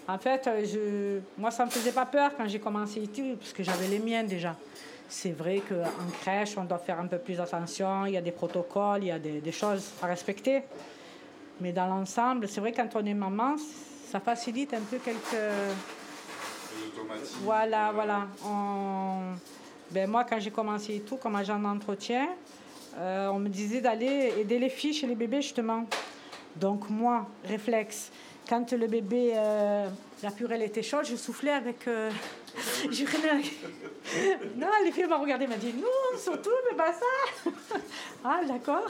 En 0.07 0.17
fait, 0.17 0.47
euh, 0.47 0.63
je... 0.65 1.19
moi, 1.41 1.51
ça 1.51 1.63
ne 1.63 1.69
me 1.69 1.73
faisait 1.73 1.91
pas 1.91 2.05
peur 2.05 2.31
quand 2.37 2.47
j'ai 2.47 2.59
commencé 2.59 3.01
ici, 3.01 3.35
parce 3.39 3.51
que 3.53 3.63
j'avais 3.63 3.87
les 3.87 3.99
miens 3.99 4.23
déjà. 4.23 4.55
C'est 5.09 5.31
vrai 5.31 5.61
qu'en 5.67 6.09
crèche, 6.21 6.57
on 6.57 6.63
doit 6.63 6.77
faire 6.79 6.99
un 6.99 7.07
peu 7.07 7.17
plus 7.17 7.39
attention. 7.39 8.05
Il 8.05 8.13
y 8.13 8.17
a 8.17 8.21
des 8.21 8.31
protocoles, 8.31 9.03
il 9.03 9.07
y 9.07 9.11
a 9.11 9.19
des, 9.19 9.39
des 9.41 9.51
choses 9.51 9.91
à 10.01 10.07
respecter. 10.07 10.63
Mais 11.59 11.71
dans 11.71 11.87
l'ensemble, 11.87 12.47
c'est 12.47 12.61
vrai 12.61 12.71
quand 12.71 12.89
on 12.95 13.05
est 13.05 13.13
maman, 13.13 13.55
ça 14.09 14.19
facilite 14.19 14.73
un 14.73 14.81
peu 14.81 14.97
quelques... 14.97 15.41
Voilà, 17.43 17.91
voilà. 17.93 18.27
On- 18.45 19.33
Ben, 19.91 20.09
moi, 20.09 20.25
quand 20.25 20.39
j'ai 20.39 20.51
commencé 20.51 20.95
et 20.95 20.99
tout, 21.01 21.15
comme 21.17 21.35
agent 21.37 21.57
d'entretien, 21.59 22.27
euh, 22.97 23.29
on 23.29 23.39
me 23.39 23.47
disait 23.49 23.79
d'aller 23.79 24.33
aider 24.37 24.59
les 24.59 24.69
filles 24.69 24.93
chez 24.93 25.07
les 25.07 25.15
bébés, 25.15 25.41
justement. 25.41 25.85
Donc, 26.55 26.89
moi, 26.89 27.25
réflexe, 27.45 28.11
quand 28.47 28.71
le 28.71 28.87
bébé, 28.87 29.33
euh, 29.35 29.87
la 30.23 30.31
purée 30.31 30.63
était 30.63 30.83
chaude, 30.83 31.05
je 31.05 31.15
soufflais 31.15 31.51
avec. 31.51 31.87
euh, 31.87 32.09
non, 34.55 34.67
les 34.85 34.91
filles 34.91 35.05
m'ont 35.07 35.21
regardé, 35.21 35.47
m'ont 35.47 35.57
dit 35.57 35.73
non, 35.73 36.17
surtout, 36.17 36.49
mais 36.69 36.77
pas 36.77 36.93
ça. 36.93 37.51
ah, 38.23 38.39
d'accord. 38.47 38.87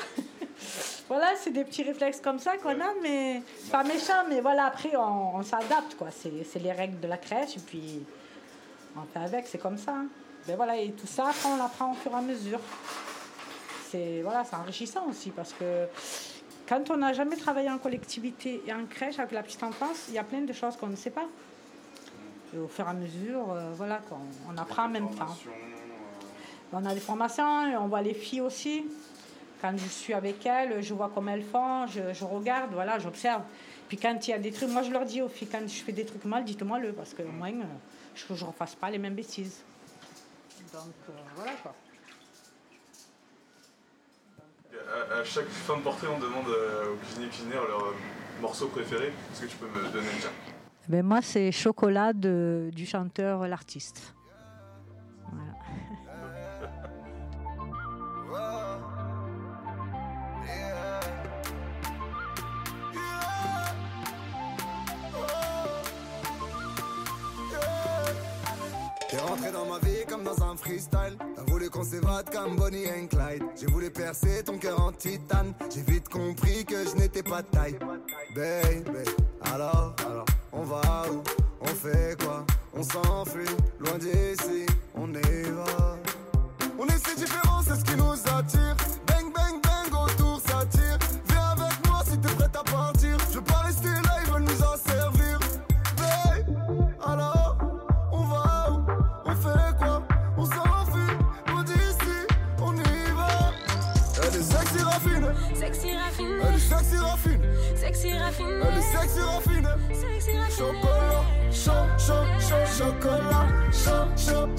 voilà, 1.08 1.28
c'est 1.36 1.52
des 1.52 1.64
petits 1.64 1.84
réflexes 1.84 2.22
comme 2.22 2.40
ça 2.40 2.58
qu'on 2.58 2.80
a, 2.80 2.94
mais 3.02 3.42
pas 3.72 3.84
méchants, 3.84 4.26
mais 4.30 4.42
voilà, 4.42 4.66
après, 4.66 4.96
on, 4.96 5.42
s'adapte, 5.44 5.96
quoi. 5.98 6.10
C'est 6.12 6.60
les 6.60 6.72
règles 6.72 7.00
de 7.00 7.08
la 7.08 7.18
crèche, 7.18 7.58
et 7.58 7.62
puis 7.66 8.04
on 8.96 9.02
fait 9.12 9.26
avec, 9.26 9.48
c'est 9.48 9.58
comme 9.60 9.78
ça. 9.78 9.92
hein. 9.92 10.08
Ben 10.48 10.56
voilà, 10.56 10.78
et 10.78 10.92
tout 10.92 11.08
ça, 11.08 11.28
après, 11.28 11.50
on 11.50 11.58
l'apprend 11.58 11.92
au 11.92 11.96
fur 11.96 12.12
et 12.12 12.16
à 12.16 12.22
mesure. 12.22 12.60
C'est 13.90 14.22
voilà, 14.22 14.44
c'est 14.46 14.56
enrichissant 14.56 15.08
aussi, 15.10 15.32
parce 15.32 15.54
que 15.54 15.88
quand 16.68 16.90
on 16.90 16.98
n'a 16.98 17.14
jamais 17.14 17.36
travaillé 17.36 17.70
en 17.70 17.78
collectivité 17.78 18.62
et 18.66 18.74
en 18.74 18.86
crèche 18.86 19.20
avec 19.20 19.32
la 19.32 19.44
petite 19.44 19.64
enfance, 19.64 20.06
il 20.10 20.16
y 20.16 20.18
a 20.18 20.24
plein 20.24 20.42
de 20.42 20.54
choses 20.54 20.76
qu'on 20.76 20.88
ne 20.88 20.96
sait 20.96 21.12
pas. 21.12 21.28
Et 22.54 22.58
au 22.58 22.68
fur 22.68 22.86
et 22.86 22.90
à 22.90 22.94
mesure, 22.94 23.52
euh, 23.52 23.72
voilà, 23.76 24.02
on, 24.50 24.58
apprend 24.58 24.86
en 24.86 24.90
même 24.90 25.10
temps. 25.16 25.36
Euh, 25.48 25.52
On 26.74 26.86
a 26.86 26.94
des 26.94 27.00
formations, 27.00 27.64
on 27.82 27.88
voit 27.88 28.02
les 28.02 28.14
filles 28.14 28.42
aussi. 28.42 28.86
Quand 29.62 29.74
je 29.76 29.88
suis 29.88 30.14
avec 30.14 30.46
elles, 30.46 30.82
je 30.82 30.94
vois 30.94 31.12
comment 31.14 31.32
elles 31.32 31.44
font, 31.44 31.88
je, 31.88 32.14
je 32.14 32.24
regarde, 32.24 32.72
voilà, 32.74 33.00
j'observe. 33.00 33.42
Puis 33.88 33.98
quand 33.98 34.28
il 34.28 34.32
y 34.32 34.34
a 34.34 34.40
des 34.40 34.52
trucs, 34.52 34.70
moi 34.70 34.84
je 34.84 34.92
leur 34.92 35.06
dis 35.06 35.22
aux 35.22 35.30
filles, 35.30 35.48
quand 35.48 35.62
je 35.62 35.82
fais 35.82 35.94
des 35.94 36.06
trucs 36.06 36.26
mal, 36.26 36.44
dites-moi 36.44 36.80
le, 36.80 36.92
parce 36.92 37.14
que 37.14 37.24
au 37.24 37.32
moins, 37.32 37.52
euh, 37.52 37.64
je 38.16 38.34
ne 38.34 38.48
refasse 38.48 38.76
pas 38.76 38.90
les 38.90 38.98
mêmes 38.98 39.16
bêtises. 39.16 39.62
Donc 40.74 40.94
euh, 41.10 41.14
voilà 41.36 41.54
quoi. 41.64 41.74
À, 45.20 45.24
chaque 45.24 45.48
fin 45.48 45.78
de 45.78 45.82
portrait, 45.82 46.08
on 46.14 46.20
demande 46.20 46.48
euh, 46.50 46.94
aux 46.94 46.96
cuisiniers 46.98 47.28
cuisinières 47.28 47.66
leur 47.68 47.82
euh, 47.86 47.94
morceau 48.42 48.68
préféré. 48.68 49.08
Est-ce 49.32 49.42
que 49.42 49.46
tu 49.48 49.58
peux 49.58 49.68
me 49.68 49.84
donner 49.92 50.08
le 50.14 50.20
tien? 50.22 50.30
Ben 50.88 51.04
moi, 51.06 51.22
c'est 51.22 51.52
Chocolat 51.52 52.14
de- 52.14 52.70
du 52.74 52.86
chanteur 52.86 53.48
L'artiste. 53.48 54.14
Dans 70.24 70.44
un 70.44 70.56
freestyle. 70.56 71.18
T'as 71.36 71.44
voulu 71.44 71.70
qu'on 71.70 71.84
s'évade 71.84 72.30
comme 72.32 72.56
Bonnie 72.56 72.86
and 72.88 73.08
Clyde. 73.08 73.44
J'ai 73.56 73.68
voulu 73.68 73.90
percer 73.90 74.44
ton 74.44 74.58
cœur 74.58 74.80
en 74.82 74.92
titane. 74.92 75.54
J'ai 75.74 75.82
vite 75.82 76.10
compris 76.10 76.66
que 76.66 76.86
je 76.86 76.96
n'étais 76.96 77.24
pas 77.24 77.42
de 77.42 77.48
taille. 77.48 77.80
Baby, 78.36 79.10
alors, 79.42 79.96
alors, 80.06 80.26
on 80.52 80.64
va 80.64 81.06
où? 81.12 81.22
On 81.62 81.68
fait 81.68 82.16
quoi? 82.22 82.46
On 82.74 82.84
s'enfuit, 82.84 83.56
loin 83.80 83.98
d'ici, 83.98 84.27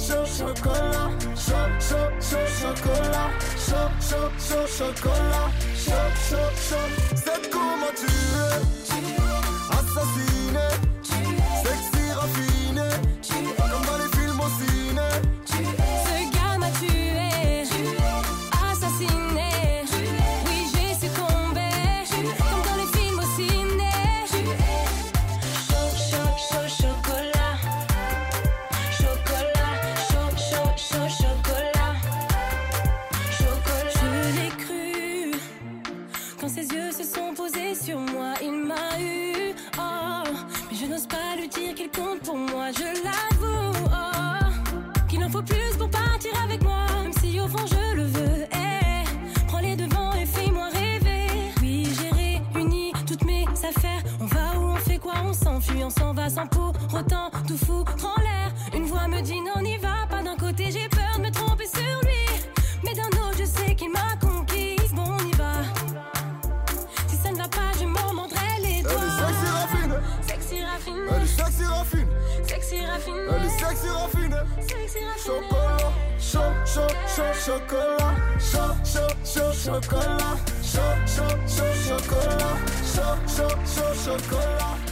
chaud, 0.09 0.25
chaud, 0.25 0.55
chocolat, 0.55 1.11
chaud, 1.37 1.71
chaud, 1.81 2.11
chaud, 2.21 2.49
chocolat, 2.61 3.31
chaud, 3.57 3.90
chaud, 4.01 4.31
chaud, 4.38 4.66
chocolat, 4.66 5.51
chaud, 5.77 6.11
chaud, 6.29 6.51
chaud. 6.68 6.88
C'est 7.14 7.51
comment 7.51 7.92
tu 7.94 8.07
es, 8.07 8.62
assassiné, 9.71 10.68
autant 56.94 57.31
tout 57.46 57.59
foutre 57.59 57.94
en 58.05 58.20
l'air. 58.20 58.53
Une 58.74 58.85
voix 58.85 59.09
me 59.09 59.20
dit 59.20 59.40
non, 59.40 59.62
n'y 59.62 59.77
va 59.79 60.07
pas. 60.09 60.22
D'un 60.22 60.37
côté, 60.37 60.70
j'ai 60.70 60.88
peur 60.88 61.16
de 61.16 61.22
me 61.22 61.31
tromper 61.31 61.66
sur 61.66 62.01
lui, 62.03 62.27
mais 62.85 62.94
d'un 62.94 63.09
autre, 63.20 63.38
je 63.38 63.44
sais 63.44 63.74
qu'il 63.74 63.90
m'a 63.90 64.16
conquise. 64.20 64.92
Bon, 64.92 65.05
on 65.18 65.24
y 65.24 65.33
va. 65.33 65.53
Si 67.07 67.16
ça 67.16 67.31
ne 67.31 67.37
va 67.37 67.48
pas, 67.48 67.72
je 67.81 67.85
m'en 67.85 68.14
mordrai 68.14 68.61
les 68.62 68.83
doigts. 68.83 68.92
sexy 70.22 70.62
raffiné, 70.62 71.01
elle 71.11 71.22
est 71.22 71.27
sexy 71.27 71.64
raffinée, 71.64 72.07
sexy 72.46 72.87
raffiné, 72.87 73.18
elle 73.31 73.44
est 73.44 73.59
sexy 73.59 73.88
raffinée. 73.88 74.37
sexy 74.61 74.98
raffiné. 75.05 75.18
Chocolat, 75.24 75.92
chaud, 76.18 76.53
chaud, 76.64 76.92
chaud, 77.14 77.35
chocolat, 77.44 78.14
chaud, 78.38 78.74
chaud, 78.85 79.12
chaud, 79.24 79.53
chocolat, 79.53 80.37
chaud, 80.62 80.94
chaud, 81.07 81.37
chaud, 81.46 81.74
chocolat, 81.87 82.57
chaud, 82.85 83.16
chaud, 83.27 83.55
chaud, 83.64 83.94
chocolat, 84.05 84.88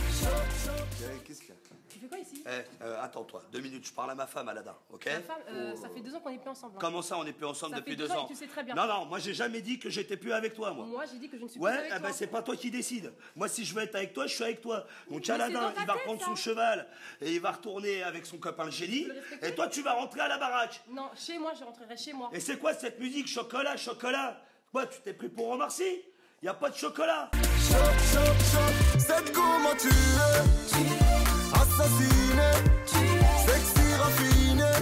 Tu 1.96 2.02
fais 2.02 2.08
quoi 2.08 2.18
ici? 2.18 2.44
Eh, 2.46 2.84
euh, 2.84 3.02
attends-toi, 3.02 3.42
deux 3.50 3.60
minutes, 3.60 3.86
je 3.86 3.92
parle 3.92 4.10
à 4.10 4.14
ma 4.14 4.26
femme, 4.26 4.48
Aladin, 4.50 4.76
ok? 4.92 5.04
Ta 5.04 5.20
femme, 5.22 5.36
euh, 5.48 5.74
ça 5.76 5.88
fait 5.88 6.00
deux 6.00 6.14
ans 6.14 6.20
qu'on 6.20 6.28
est 6.28 6.36
plus 6.36 6.50
ensemble. 6.50 6.74
hein. 6.76 6.78
Comment 6.78 7.00
ça, 7.00 7.16
on 7.16 7.24
n'est 7.24 7.32
plus 7.32 7.46
ensemble 7.46 7.72
Ça 7.72 7.80
depuis 7.80 7.92
fait 7.92 7.96
deux 7.96 8.08
deux 8.08 8.12
ans 8.14 8.26
et 8.26 8.28
tu 8.28 8.36
sais 8.36 8.46
très 8.46 8.62
bien. 8.62 8.74
Non, 8.74 8.86
non, 8.86 9.06
moi 9.06 9.18
j'ai 9.18 9.32
jamais 9.32 9.62
dit 9.62 9.78
que 9.78 9.88
j'étais 9.88 10.18
plus 10.18 10.32
avec 10.32 10.52
toi, 10.52 10.72
moi. 10.72 10.84
Moi, 10.84 11.04
j'ai 11.10 11.18
dit 11.18 11.30
que 11.30 11.38
je 11.38 11.44
ne 11.44 11.48
suis 11.48 11.58
Ouais, 11.58 11.70
plus 11.72 11.78
avec 11.78 11.92
eh 11.92 11.94
ben 12.00 12.08
toi. 12.08 12.12
c'est 12.12 12.26
pas 12.26 12.42
toi 12.42 12.54
qui 12.54 12.70
décide. 12.70 13.14
Moi, 13.34 13.48
si 13.48 13.64
je 13.64 13.74
veux 13.74 13.82
être 13.82 13.94
avec 13.94 14.12
toi, 14.12 14.26
je 14.26 14.34
suis 14.34 14.44
avec 14.44 14.60
toi. 14.60 14.86
Donc 15.10 15.24
c'est 15.24 15.32
Aladin, 15.32 15.62
dans 15.62 15.72
ta 15.72 15.80
il 15.80 15.86
va 15.86 15.94
tête, 15.94 16.02
prendre 16.02 16.20
ça. 16.20 16.26
son 16.26 16.36
cheval 16.36 16.86
et 17.22 17.32
il 17.32 17.40
va 17.40 17.52
retourner 17.52 18.02
avec 18.02 18.26
son 18.26 18.36
copain 18.36 18.64
le 18.66 18.70
génie. 18.70 19.04
le 19.04 19.14
respecter. 19.14 19.48
Et 19.48 19.54
toi, 19.54 19.68
tu 19.68 19.80
vas 19.80 19.94
rentrer 19.94 20.20
à 20.20 20.28
la 20.28 20.36
baraque. 20.36 20.82
Non, 20.90 21.08
chez 21.16 21.38
moi, 21.38 21.52
je 21.58 21.64
rentrerai 21.64 21.96
chez 21.96 22.12
moi. 22.12 22.28
Et 22.34 22.40
c'est 22.40 22.58
quoi 22.58 22.74
cette 22.74 23.00
musique? 23.00 23.26
Chocolat, 23.26 23.76
chocolat 23.78 24.38
Quoi, 24.70 24.84
tu 24.86 25.00
t'es 25.00 25.14
pris 25.14 25.30
pour 25.30 25.48
Omar 25.48 25.70
Sy? 25.70 26.02
Y 26.42 26.48
a 26.48 26.52
pas 26.54 26.68
de 26.68 26.76
chocolat 26.76 27.30
Chaud, 27.32 27.74
chaud, 28.12 28.32
chaud, 28.52 28.98
c'est 28.98 29.32
comment 29.32 29.74
tu 29.80 29.88
assassiné, 31.66 32.50
sexy 33.46 33.86
raffiné, 33.98 34.72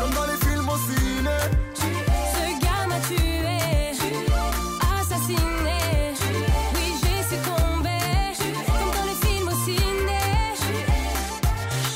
comme 0.00 0.12
dans 0.14 0.26
les 0.26 0.38
films 0.46 0.68
au 0.68 0.76
ciné. 0.76 1.38
Ce 1.74 2.44
gars 2.62 2.86
m'a 2.88 3.00
tué, 3.08 3.96
assassiné. 5.00 5.80
Oui, 6.74 6.86
j'ai 7.00 7.22
succombé, 7.30 7.98
comme 8.66 8.92
dans 8.96 9.06
les 9.10 9.18
films 9.26 9.48
au 9.48 9.56
ciné. 9.64 10.22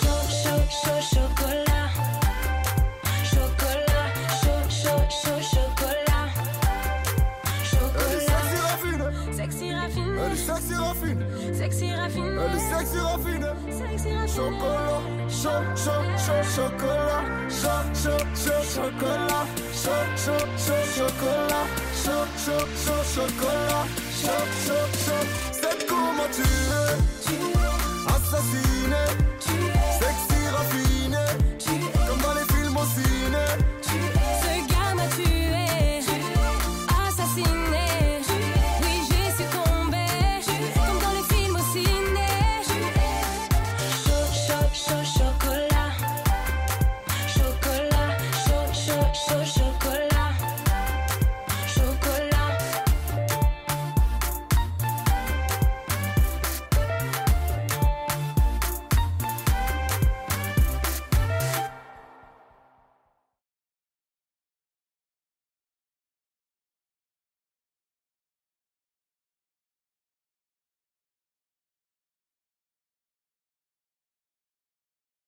Chaud, 0.00 0.24
chaud, 0.42 0.64
chaud, 0.70 1.02
chocolat. 1.14 1.88
Chocolat, 3.24 4.08
chaud, 4.40 4.64
chaud, 4.68 5.04
chaud, 5.10 5.40
chocolat. 5.52 6.26
Elle 7.98 8.12
est 8.16 8.26
sexy 9.32 9.72
raffiné, 9.72 10.14
elle 10.18 10.32
est 10.32 10.36
sexy 10.36 10.74
raffiné. 10.74 11.24
elle 11.38 11.52
est 11.52 11.54
sexy 11.54 11.94
raffinée. 11.94 12.36
Sexy 12.70 12.98
raffiné. 13.00 13.45
Chocolat, 14.36 15.00
chaud, 15.30 15.64
chaud, 15.74 16.04
chaud, 16.18 16.44
chocolat, 16.44 17.24
chaud, 17.48 17.86
chaud, 17.94 18.20
chaud, 18.36 18.64
chocolat, 18.68 19.46
chaud, 19.72 20.08
chaud, 20.14 20.46
chaud, 20.58 20.84
chocolat, 20.94 21.66
chaud, 22.04 22.28
chaud, 22.44 22.68
chaud, 22.84 23.02
chocolat, 23.14 23.86
chaud, 24.12 24.46
chaud, 24.66 24.88
chaud. 25.06 25.26
C'est 25.52 25.86
comment 25.86 26.28
tu 26.30 26.42
assassiné, 28.14 29.04